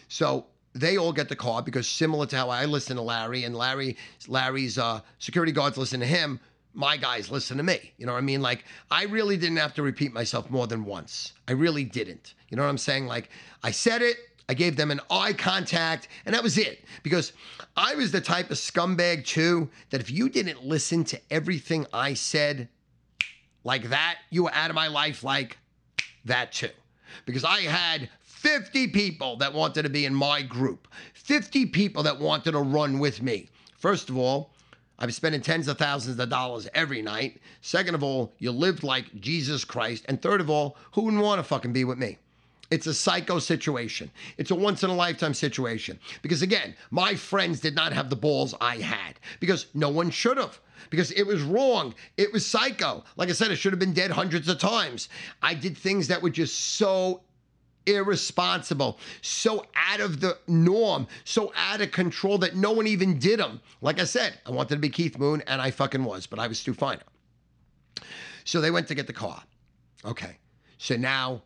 [0.10, 3.56] So they all get the car because similar to how I listen to Larry and
[3.56, 3.98] Larry,
[4.28, 6.40] Larry's uh, security guards listen to him,
[6.74, 7.94] my guys listen to me.
[7.98, 8.42] You know what I mean?
[8.42, 11.34] Like, I really didn't have to repeat myself more than once.
[11.48, 12.36] I really didn't.
[12.50, 13.08] You know what I'm saying?
[13.08, 13.30] Like,
[13.64, 16.86] I said it, I gave them an eye contact, and that was it.
[17.02, 17.34] Because
[17.76, 22.14] I was the type of scumbag, too, that if you didn't listen to everything I
[22.14, 22.70] said
[23.64, 25.58] like that, you were out of my life like
[26.26, 26.70] that, too.
[27.26, 32.20] Because I had 50 people that wanted to be in my group, 50 people that
[32.20, 33.50] wanted to run with me.
[33.78, 34.52] First of all,
[35.00, 37.40] I'm spending tens of thousands of dollars every night.
[37.62, 40.06] Second of all, you lived like Jesus Christ.
[40.08, 42.18] And third of all, who wouldn't want to fucking be with me?
[42.70, 44.12] It's a psycho situation.
[44.38, 46.00] It's a once in a lifetime situation.
[46.22, 50.38] Because again, my friends did not have the balls I had because no one should
[50.38, 50.60] have.
[50.90, 51.94] Because it was wrong.
[52.18, 53.04] It was psycho.
[53.16, 55.10] Like I said, I should have been dead hundreds of times.
[55.42, 57.22] I did things that were just so
[57.88, 63.40] irresponsible, so out of the norm, so out of control that no one even did
[63.40, 63.62] them.
[63.82, 66.48] Like I said, I wanted to be Keith Moon and I fucking was, but I
[66.48, 67.02] was Stu Feiner.
[68.44, 69.42] So they went to get the car.
[70.06, 70.38] Okay.
[70.78, 71.42] So now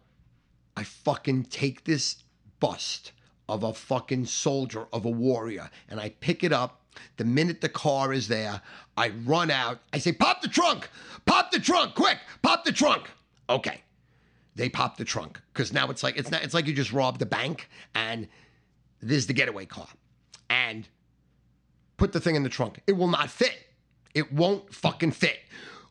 [0.75, 2.23] I fucking take this
[2.59, 3.11] bust
[3.47, 6.80] of a fucking soldier, of a warrior, and I pick it up.
[7.17, 8.61] The minute the car is there,
[8.97, 9.79] I run out.
[9.93, 10.89] I say, Pop the trunk!
[11.25, 11.95] Pop the trunk!
[11.95, 12.19] Quick!
[12.41, 13.09] Pop the trunk!
[13.49, 13.81] Okay.
[14.55, 17.21] They pop the trunk because now it's like it's not it's like you just robbed
[17.21, 18.27] a bank and
[19.01, 19.87] this is the getaway car.
[20.49, 20.87] And
[21.97, 22.81] put the thing in the trunk.
[22.85, 23.57] It will not fit.
[24.13, 25.39] It won't fucking fit.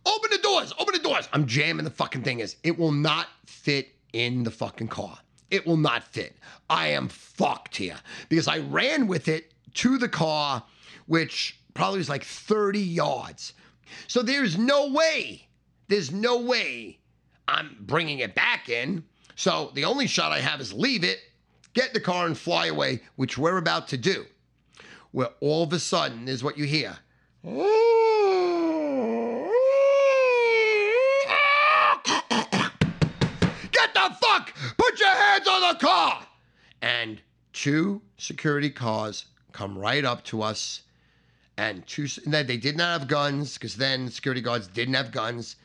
[0.07, 1.28] Open the doors, open the doors.
[1.32, 2.57] I'm jamming the fucking thing is.
[2.62, 5.18] It will not fit in the fucking car.
[5.51, 6.36] It will not fit.
[6.68, 7.96] I am fucked here
[8.28, 10.62] because I ran with it to the car,
[11.11, 13.54] which probably was like 30 yards.
[14.06, 15.48] So there's no way,
[15.88, 17.00] there's no way
[17.48, 19.02] I'm bringing it back in.
[19.34, 21.18] So the only shot I have is leave it,
[21.74, 24.24] get the car, and fly away, which we're about to do.
[25.11, 26.96] Where all of a sudden is what you hear.
[27.42, 27.54] Get
[33.94, 34.54] the fuck!
[34.78, 36.24] Put your hands on the car!
[36.80, 37.20] And
[37.52, 40.82] two security cars come right up to us.
[41.61, 45.56] And two, they did not have guns because then security guards didn't have guns,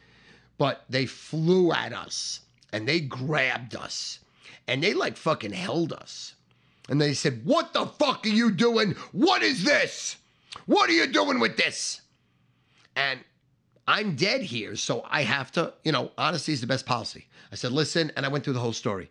[0.57, 2.41] but they flew at us
[2.73, 4.19] and they grabbed us
[4.67, 6.33] and they like fucking held us.
[6.89, 8.91] And they said, What the fuck are you doing?
[9.13, 10.17] What is this?
[10.65, 12.01] What are you doing with this?
[12.97, 13.21] And
[13.87, 17.27] I'm dead here, so I have to, you know, honesty is the best policy.
[17.53, 19.09] I said, listen, and I went through the whole story.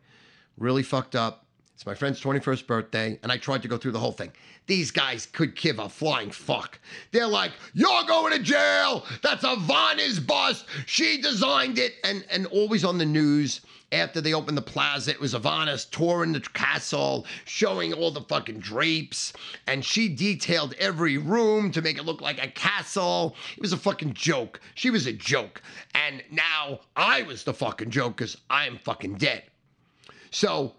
[0.59, 1.44] Really fucked up.
[1.75, 4.31] It's my friend's 21st birthday, and I tried to go through the whole thing.
[4.67, 6.79] These guys could give a flying fuck.
[7.11, 9.05] They're like, you're going to jail.
[9.23, 10.67] That's Ivana's bust.
[10.87, 11.95] She designed it.
[12.05, 13.61] And, and always on the news,
[13.91, 18.61] after they opened the plaza, it was Ivana's touring the castle, showing all the fucking
[18.61, 19.33] drapes,
[19.67, 23.35] and she detailed every room to make it look like a castle.
[23.57, 24.61] It was a fucking joke.
[24.77, 25.61] She was a joke.
[25.95, 29.43] And now I was the fucking joke because I'm fucking dead.
[30.31, 30.75] So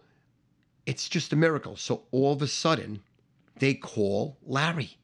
[0.85, 1.75] it's just a miracle.
[1.75, 3.01] So all of a sudden,
[3.59, 4.97] they call Larry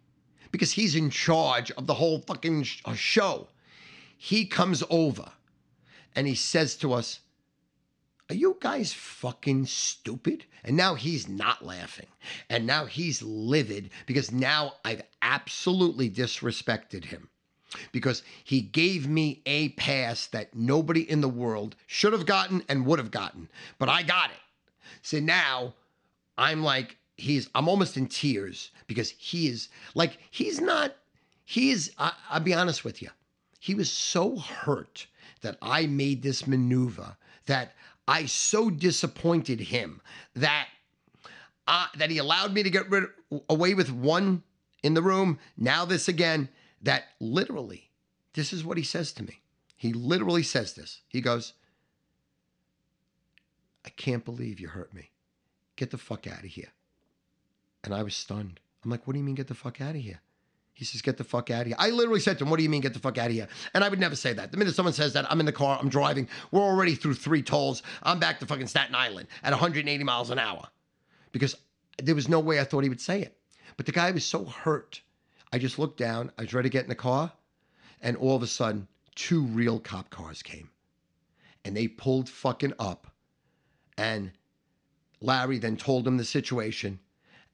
[0.51, 3.47] because he's in charge of the whole fucking uh, show.
[4.17, 5.31] He comes over
[6.15, 7.21] and he says to us,
[8.29, 10.45] Are you guys fucking stupid?
[10.63, 12.07] And now he's not laughing.
[12.49, 17.29] And now he's livid because now I've absolutely disrespected him
[17.91, 22.85] because he gave me a pass that nobody in the world should have gotten and
[22.85, 23.47] would have gotten,
[23.79, 24.37] but I got it.
[25.01, 25.73] So now
[26.37, 30.95] I'm like, he's, I'm almost in tears because he is like, he's not,
[31.45, 33.09] he is, I, I'll be honest with you.
[33.59, 35.07] He was so hurt
[35.41, 37.73] that I made this maneuver that
[38.07, 40.01] I so disappointed him
[40.35, 40.67] that
[41.67, 43.05] uh, that he allowed me to get rid
[43.49, 44.43] away with one
[44.83, 45.39] in the room.
[45.57, 46.49] Now this again.
[46.83, 47.91] That literally,
[48.33, 49.41] this is what he says to me.
[49.77, 51.01] He literally says this.
[51.07, 51.53] He goes,
[53.85, 55.11] I can't believe you hurt me.
[55.75, 56.71] Get the fuck out of here.
[57.83, 58.59] And I was stunned.
[58.83, 60.21] I'm like, What do you mean, get the fuck out of here?
[60.73, 61.75] He says, Get the fuck out of here.
[61.79, 63.47] I literally said to him, What do you mean, get the fuck out of here?
[63.73, 64.51] And I would never say that.
[64.51, 67.41] The minute someone says that, I'm in the car, I'm driving, we're already through three
[67.41, 67.83] tolls.
[68.03, 70.67] I'm back to fucking Staten Island at 180 miles an hour
[71.31, 71.55] because
[72.01, 73.37] there was no way I thought he would say it.
[73.77, 75.01] But the guy was so hurt.
[75.53, 77.31] I just looked down, I was ready to get in the car,
[78.01, 80.69] and all of a sudden, two real cop cars came.
[81.65, 83.10] And they pulled fucking up.
[83.97, 84.31] And
[85.19, 86.99] Larry then told him the situation.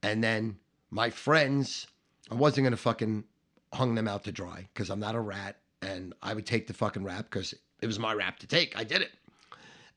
[0.04, 0.58] And then
[0.90, 1.88] my friends,
[2.32, 3.24] I wasn't going to fucking
[3.74, 5.58] hung them out to dry because I'm not a rat.
[5.82, 8.78] And I would take the fucking rap because it was my rap to take.
[8.78, 9.12] I did it.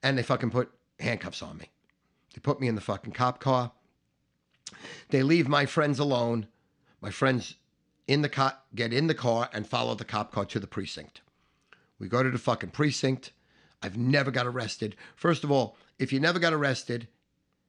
[0.03, 1.71] And they fucking put handcuffs on me.
[2.35, 3.73] They put me in the fucking cop car.
[5.09, 6.47] They leave my friends alone.
[7.01, 7.57] My friends
[8.07, 11.23] in the cop get in the car and follow the cop car to the precinct.
[11.99, 13.33] We go to the fucking precinct.
[13.83, 14.97] I've never got arrested.
[15.17, 17.07] First of all, if you never got arrested,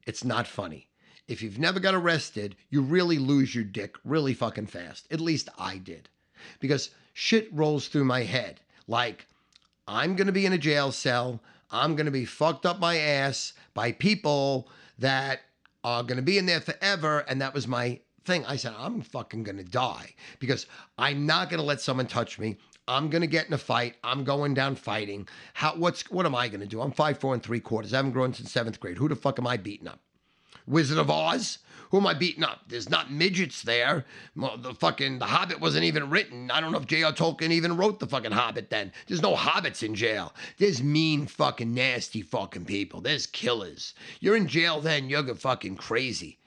[0.07, 0.87] it's not funny.
[1.27, 5.05] If you've never got arrested, you really lose your dick really fucking fast.
[5.11, 6.09] At least I did.
[6.59, 8.61] Because shit rolls through my head.
[8.87, 9.27] Like,
[9.85, 11.43] I'm going to be in a jail cell.
[11.69, 15.41] I'm going to be fucked up my ass by people that
[15.83, 17.25] are going to be in there forever.
[17.27, 18.45] And that was my thing.
[18.45, 20.67] I said, I'm fucking going to die because
[20.97, 22.57] I'm not going to let someone touch me.
[22.91, 23.95] I'm to get in a fight.
[24.03, 25.27] I'm going down fighting.
[25.53, 26.81] How, what's, what am I to do?
[26.81, 27.93] I'm five, four and three quarters.
[27.93, 28.97] I haven't grown since seventh grade.
[28.97, 29.99] Who the fuck am I beating up?
[30.67, 31.59] Wizard of Oz?
[31.91, 32.61] Who am I beating up?
[32.67, 34.05] There's not midgets there.
[34.35, 36.51] The fucking The Hobbit wasn't even written.
[36.51, 37.11] I don't know if J.R.
[37.11, 38.91] Tolkien even wrote the fucking Hobbit then.
[39.07, 40.33] There's no hobbits in jail.
[40.57, 43.01] There's mean fucking nasty fucking people.
[43.01, 43.93] There's killers.
[44.19, 46.39] You're in jail then, you're fucking crazy.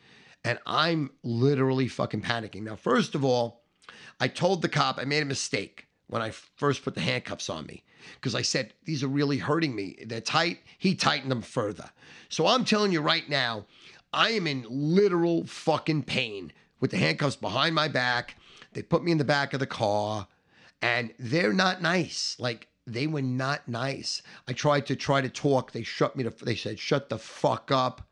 [0.44, 2.62] And I'm literally fucking panicking.
[2.62, 3.64] Now, first of all,
[4.20, 7.66] I told the cop I made a mistake when I first put the handcuffs on
[7.66, 7.82] me
[8.14, 9.96] because I said, These are really hurting me.
[10.06, 10.58] They're tight.
[10.78, 11.90] He tightened them further.
[12.28, 13.66] So I'm telling you right now,
[14.12, 18.36] I am in literal fucking pain with the handcuffs behind my back.
[18.72, 20.28] They put me in the back of the car
[20.82, 22.36] and they're not nice.
[22.38, 24.22] Like they were not nice.
[24.46, 25.72] I tried to try to talk.
[25.72, 28.06] They shut me to, they said, shut the fuck up.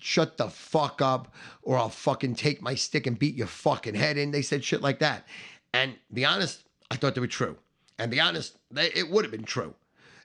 [0.00, 4.18] Shut the fuck up or I'll fucking take my stick and beat your fucking head
[4.18, 4.32] in.
[4.32, 5.24] They said shit like that.
[5.72, 7.56] And be honest, I thought they were true.
[7.98, 9.74] And be honest, they, it would have been true.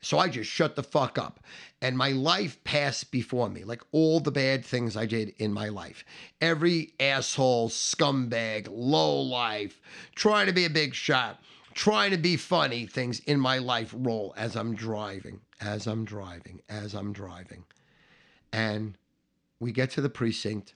[0.02, 1.42] So I just shut the fuck up.
[1.82, 5.70] And my life passed before me, like all the bad things I did in my
[5.70, 6.06] life.
[6.40, 9.82] Every asshole, scumbag, low life,
[10.16, 11.42] trying to be a big shot,
[11.74, 16.62] trying to be funny things in my life roll as I'm driving, as I'm driving,
[16.70, 17.66] as I'm driving.
[18.54, 18.98] And
[19.60, 20.74] we get to the precinct,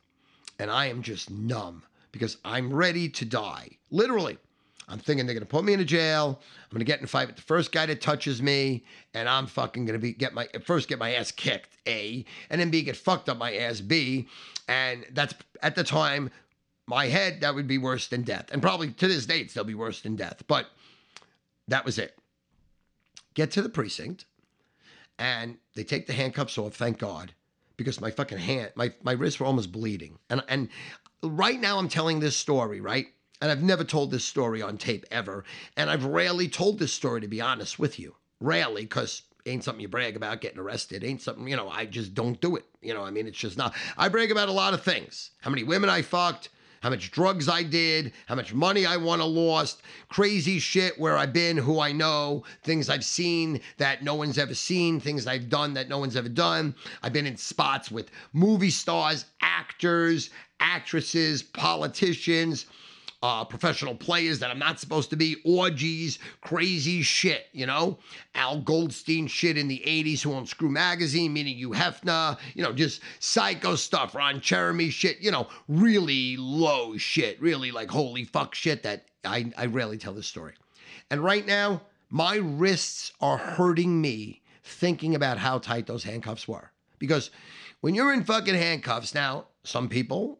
[0.60, 3.78] and I am just numb because I'm ready to die.
[3.90, 4.38] Literally.
[4.88, 6.40] I'm thinking they're gonna put me in a jail.
[6.64, 9.48] I'm gonna get in a fight with the first guy that touches me, and I'm
[9.48, 12.98] fucking gonna be get my first get my ass kicked, A, and then B get
[12.98, 14.28] fucked up my ass B.
[14.68, 16.32] And that's at the time,
[16.86, 18.48] my head, that would be worse than death.
[18.52, 20.44] And probably to this day, still be worse than death.
[20.48, 20.68] But
[21.68, 22.18] that was it.
[23.34, 24.26] Get to the precinct,
[25.18, 27.34] and they take the handcuffs off, thank God,
[27.78, 30.20] because my fucking hand, my, my wrists were almost bleeding.
[30.30, 30.70] And and
[31.24, 33.08] right now I'm telling this story, right?
[33.42, 35.44] And I've never told this story on tape ever.
[35.76, 38.16] And I've rarely told this story, to be honest with you.
[38.40, 41.04] Rarely, because ain't something you brag about getting arrested.
[41.04, 42.66] Ain't something, you know, I just don't do it.
[42.82, 43.74] You know, I mean, it's just not.
[43.98, 45.32] I brag about a lot of things.
[45.42, 46.50] How many women I fucked,
[46.82, 51.18] how much drugs I did, how much money I won or lost, crazy shit where
[51.18, 55.50] I've been, who I know, things I've seen that no one's ever seen, things I've
[55.50, 56.76] done that no one's ever done.
[57.02, 60.30] I've been in spots with movie stars, actors,
[60.60, 62.66] actresses, politicians
[63.24, 67.98] uh, professional players that I'm not supposed to be, orgies, crazy shit, you know?
[68.36, 72.74] Al Goldstein shit in the 80s who owned Screw Magazine, meaning Hugh Hefner, you know,
[72.74, 78.54] just psycho stuff, Ron Jeremy shit, you know, really low shit, really like holy fuck
[78.54, 80.56] shit that I, I rarely tell this story.
[81.10, 86.72] And right now, my wrists are hurting me thinking about how tight those handcuffs were.
[87.00, 87.32] Because
[87.80, 90.40] when you're in fucking handcuffs, now, some people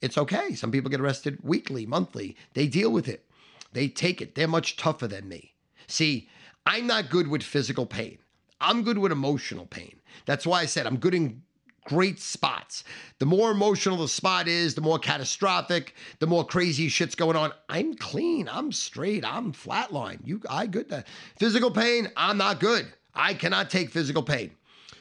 [0.00, 0.54] it's okay.
[0.54, 2.36] Some people get arrested weekly, monthly.
[2.54, 3.26] They deal with it,
[3.72, 4.34] they take it.
[4.34, 5.54] They're much tougher than me.
[5.86, 6.28] See,
[6.64, 8.18] I'm not good with physical pain,
[8.60, 10.00] I'm good with emotional pain.
[10.24, 11.42] That's why I said I'm good in
[11.86, 12.84] great spots.
[13.18, 17.52] The more emotional the spot is, the more catastrophic, the more crazy shit's going on.
[17.68, 18.48] I'm clean.
[18.50, 19.24] I'm straight.
[19.24, 20.18] I'm flatline.
[20.24, 20.90] You, I good.
[20.90, 21.06] That
[21.38, 22.10] physical pain.
[22.16, 22.92] I'm not good.
[23.14, 24.50] I cannot take physical pain.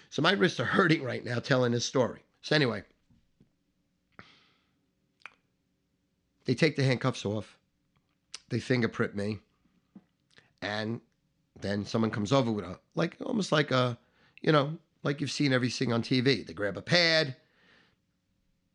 [0.09, 2.23] So my wrists are hurting right now telling this story.
[2.41, 2.83] So anyway,
[6.45, 7.57] They take the handcuffs off,
[8.49, 9.39] they fingerprint me,
[10.61, 11.01] and
[11.59, 13.97] then someone comes over with a, like, almost like a,
[14.41, 16.45] you know, like you've seen everything on TV.
[16.45, 17.35] They grab a pad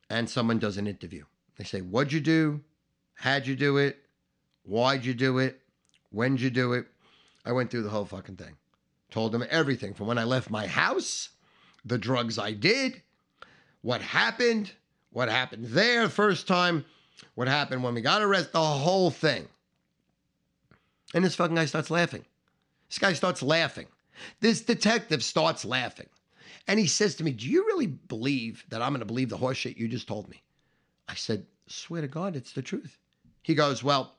[0.08, 1.24] and someone does an interview.
[1.56, 2.60] They say, What'd you do?
[3.14, 3.98] How'd you do it?
[4.62, 5.60] Why'd you do it?
[6.10, 6.86] When'd you do it?
[7.44, 8.56] I went through the whole fucking thing.
[9.10, 11.30] Told them everything from when I left my house,
[11.84, 13.02] the drugs I did,
[13.82, 14.72] what happened,
[15.10, 16.84] what happened there the first time,
[17.34, 19.48] what happened when we got arrested, the whole thing.
[21.14, 22.24] And this fucking guy starts laughing.
[22.88, 23.86] This guy starts laughing.
[24.40, 26.08] This detective starts laughing.
[26.68, 29.36] And he says to me, Do you really believe that I'm going to believe the
[29.36, 30.42] horse shit you just told me?
[31.08, 32.98] I said, Swear to God, it's the truth.
[33.42, 34.16] He goes, Well,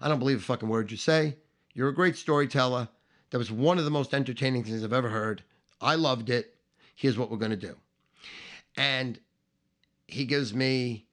[0.00, 1.36] I don't believe a fucking word you say.
[1.74, 2.88] You're a great storyteller.
[3.30, 5.42] That was one of the most entertaining things I've ever heard.
[5.80, 6.56] I loved it.
[6.94, 7.76] Here's what we're going to do.
[8.76, 9.18] And
[10.06, 11.06] he gives me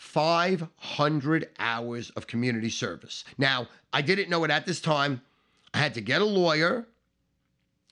[0.00, 3.22] 500 hours of community service.
[3.36, 5.20] Now, I didn't know it at this time.
[5.74, 6.88] I had to get a lawyer,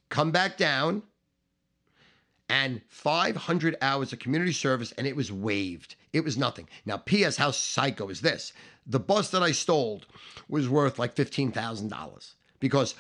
[0.09, 1.03] come back down,
[2.49, 5.97] and 500 hours of community service, and it was waived.
[6.15, 6.67] It was nothing.
[6.87, 8.55] Now, P.S., how psycho is this?
[8.87, 10.03] The bus that I stole
[10.49, 12.95] was worth like $15,000 because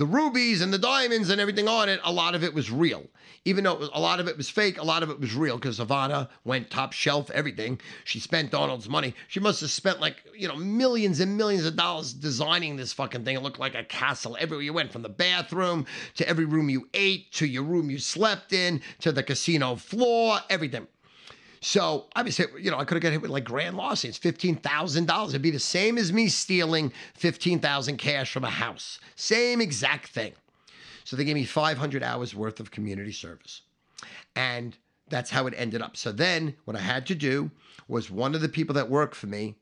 [0.00, 3.04] the rubies and the diamonds and everything on it, a lot of it was real.
[3.44, 5.58] Even though was, a lot of it was fake, a lot of it was real
[5.58, 7.78] because Ivana went top shelf, everything.
[8.04, 9.14] She spent Donald's money.
[9.28, 13.26] She must have spent like, you know, millions and millions of dollars designing this fucking
[13.26, 13.36] thing.
[13.36, 16.88] It looked like a castle everywhere you went, from the bathroom to every room you
[16.94, 20.86] ate to your room you slept in to the casino floor, everything.
[21.62, 24.08] So hit, you know, I could have got hit with like grand larceny.
[24.08, 25.30] It's fifteen thousand dollars.
[25.30, 28.98] It'd be the same as me stealing fifteen thousand cash from a house.
[29.16, 30.32] Same exact thing.
[31.04, 33.62] So they gave me five hundred hours worth of community service,
[34.34, 34.76] and
[35.10, 35.96] that's how it ended up.
[35.96, 37.50] So then what I had to do
[37.88, 39.56] was one of the people that worked for me.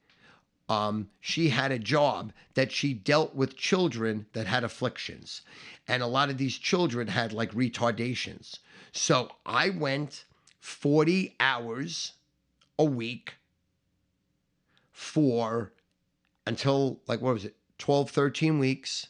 [0.68, 5.40] Um, she had a job that she dealt with children that had afflictions.
[5.88, 8.58] And a lot of these children had like retardations.
[8.92, 10.26] So I went
[10.68, 12.12] 40 hours
[12.78, 13.34] a week
[14.92, 15.72] for
[16.46, 19.08] until like what was it 12 13 weeks.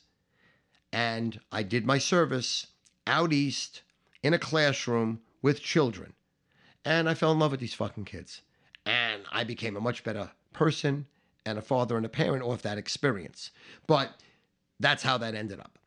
[0.92, 2.68] And i did my service
[3.06, 3.82] out east
[4.22, 6.12] in a classroom with children.
[6.84, 8.40] And i fell in love with these fucking kids.
[8.86, 11.06] And i became a much better person
[11.44, 13.50] and a father and a parent off that experience.
[13.86, 14.10] But
[14.78, 15.77] that's how that ended up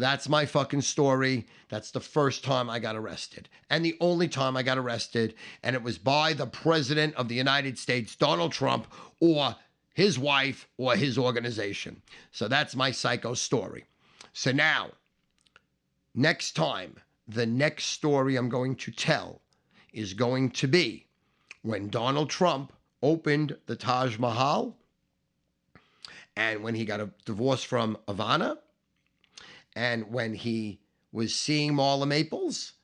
[0.00, 1.46] that's my fucking story.
[1.68, 3.48] That's the first time I got arrested.
[3.68, 5.34] And the only time I got arrested.
[5.62, 8.86] And it was by the President of the United States, Donald Trump,
[9.20, 9.56] or
[9.94, 12.02] his wife, or his organization.
[12.32, 13.84] So that's my psycho story.
[14.32, 14.92] So now,
[16.14, 16.96] next time,
[17.28, 19.40] the next story I'm going to tell
[19.92, 21.06] is going to be
[21.62, 22.72] when Donald Trump
[23.02, 24.76] opened the Taj Mahal
[26.36, 28.58] and when he got a divorce from Ivana
[29.80, 30.78] and when he
[31.10, 32.74] was seeing Marla Maples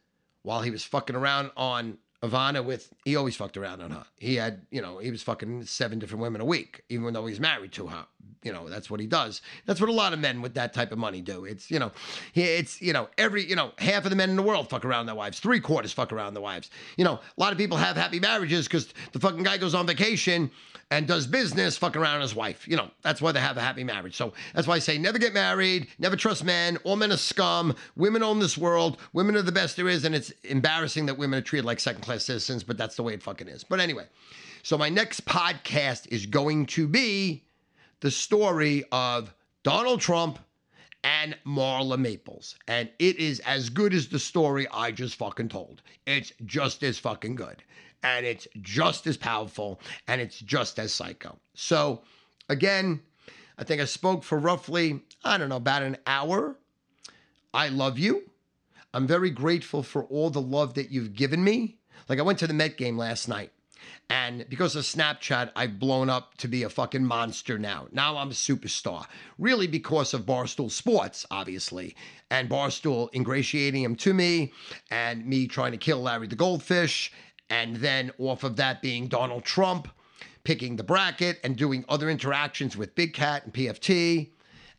[0.40, 4.06] while he was fucking around on Ivana with, he always fucked around on her.
[4.18, 7.38] He had, you know, he was fucking seven different women a week, even though he's
[7.38, 8.06] married to her.
[8.42, 9.42] You know, that's what he does.
[9.66, 11.44] That's what a lot of men with that type of money do.
[11.44, 11.92] It's, you know,
[12.32, 15.04] it's, you know, every, you know, half of the men in the world fuck around
[15.04, 15.38] their wives.
[15.38, 16.70] Three quarters fuck around their wives.
[16.96, 19.86] You know, a lot of people have happy marriages because the fucking guy goes on
[19.86, 20.50] vacation
[20.90, 22.66] and does business fucking around his wife.
[22.68, 24.16] You know, that's why they have a happy marriage.
[24.16, 26.78] So that's why I say never get married, never trust men.
[26.84, 27.74] All men are scum.
[27.96, 28.98] Women own this world.
[29.12, 30.04] Women are the best there is.
[30.04, 33.14] And it's embarrassing that women are treated like second class citizens, but that's the way
[33.14, 33.64] it fucking is.
[33.64, 34.06] But anyway,
[34.62, 37.44] so my next podcast is going to be
[38.00, 39.34] the story of
[39.64, 40.38] Donald Trump
[41.02, 42.56] and Marla Maples.
[42.68, 45.82] And it is as good as the story I just fucking told.
[46.06, 47.62] It's just as fucking good
[48.06, 51.36] and it's just as powerful and it's just as psycho.
[51.54, 52.02] So,
[52.48, 53.00] again,
[53.58, 56.56] I think I spoke for roughly, I don't know, about an hour.
[57.52, 58.30] I love you.
[58.94, 61.78] I'm very grateful for all the love that you've given me.
[62.08, 63.50] Like, I went to the Met game last night.
[64.08, 67.88] And because of Snapchat, I've blown up to be a fucking monster now.
[67.90, 69.06] Now I'm a superstar.
[69.36, 71.96] Really because of Barstool Sports, obviously.
[72.30, 74.52] And Barstool ingratiating him to me
[74.90, 77.12] and me trying to kill Larry the Goldfish
[77.50, 79.88] and then off of that being Donald Trump
[80.44, 84.30] picking the bracket and doing other interactions with Big Cat and PFT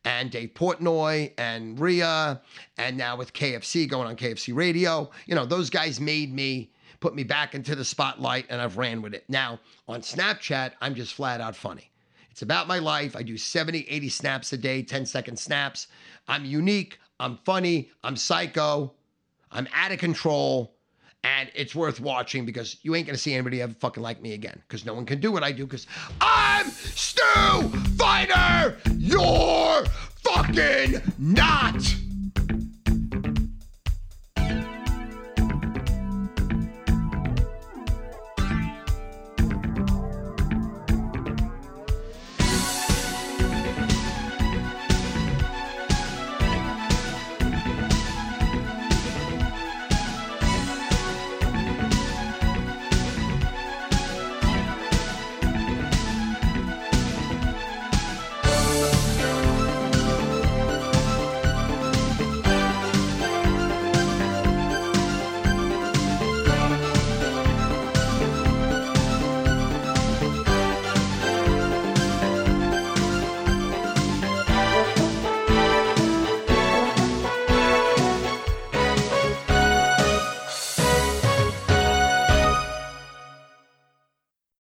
[0.05, 2.41] and Dave Portnoy and Rhea,
[2.77, 5.09] and now with KFC going on KFC radio.
[5.25, 6.71] You know, those guys made me
[7.01, 9.25] put me back into the spotlight and I've ran with it.
[9.27, 11.91] Now, on Snapchat, I'm just flat out funny.
[12.31, 13.15] It's about my life.
[13.15, 15.87] I do 70, 80 snaps a day, 10 second snaps.
[16.27, 16.99] I'm unique.
[17.19, 17.89] I'm funny.
[18.03, 18.93] I'm psycho.
[19.51, 20.76] I'm out of control.
[21.23, 24.61] And it's worth watching because you ain't gonna see anybody ever fucking like me again.
[24.67, 25.87] Because no one can do what I do because
[26.21, 28.77] I'm Stu Feiner!
[28.97, 29.85] You're
[30.23, 32.06] fucking not!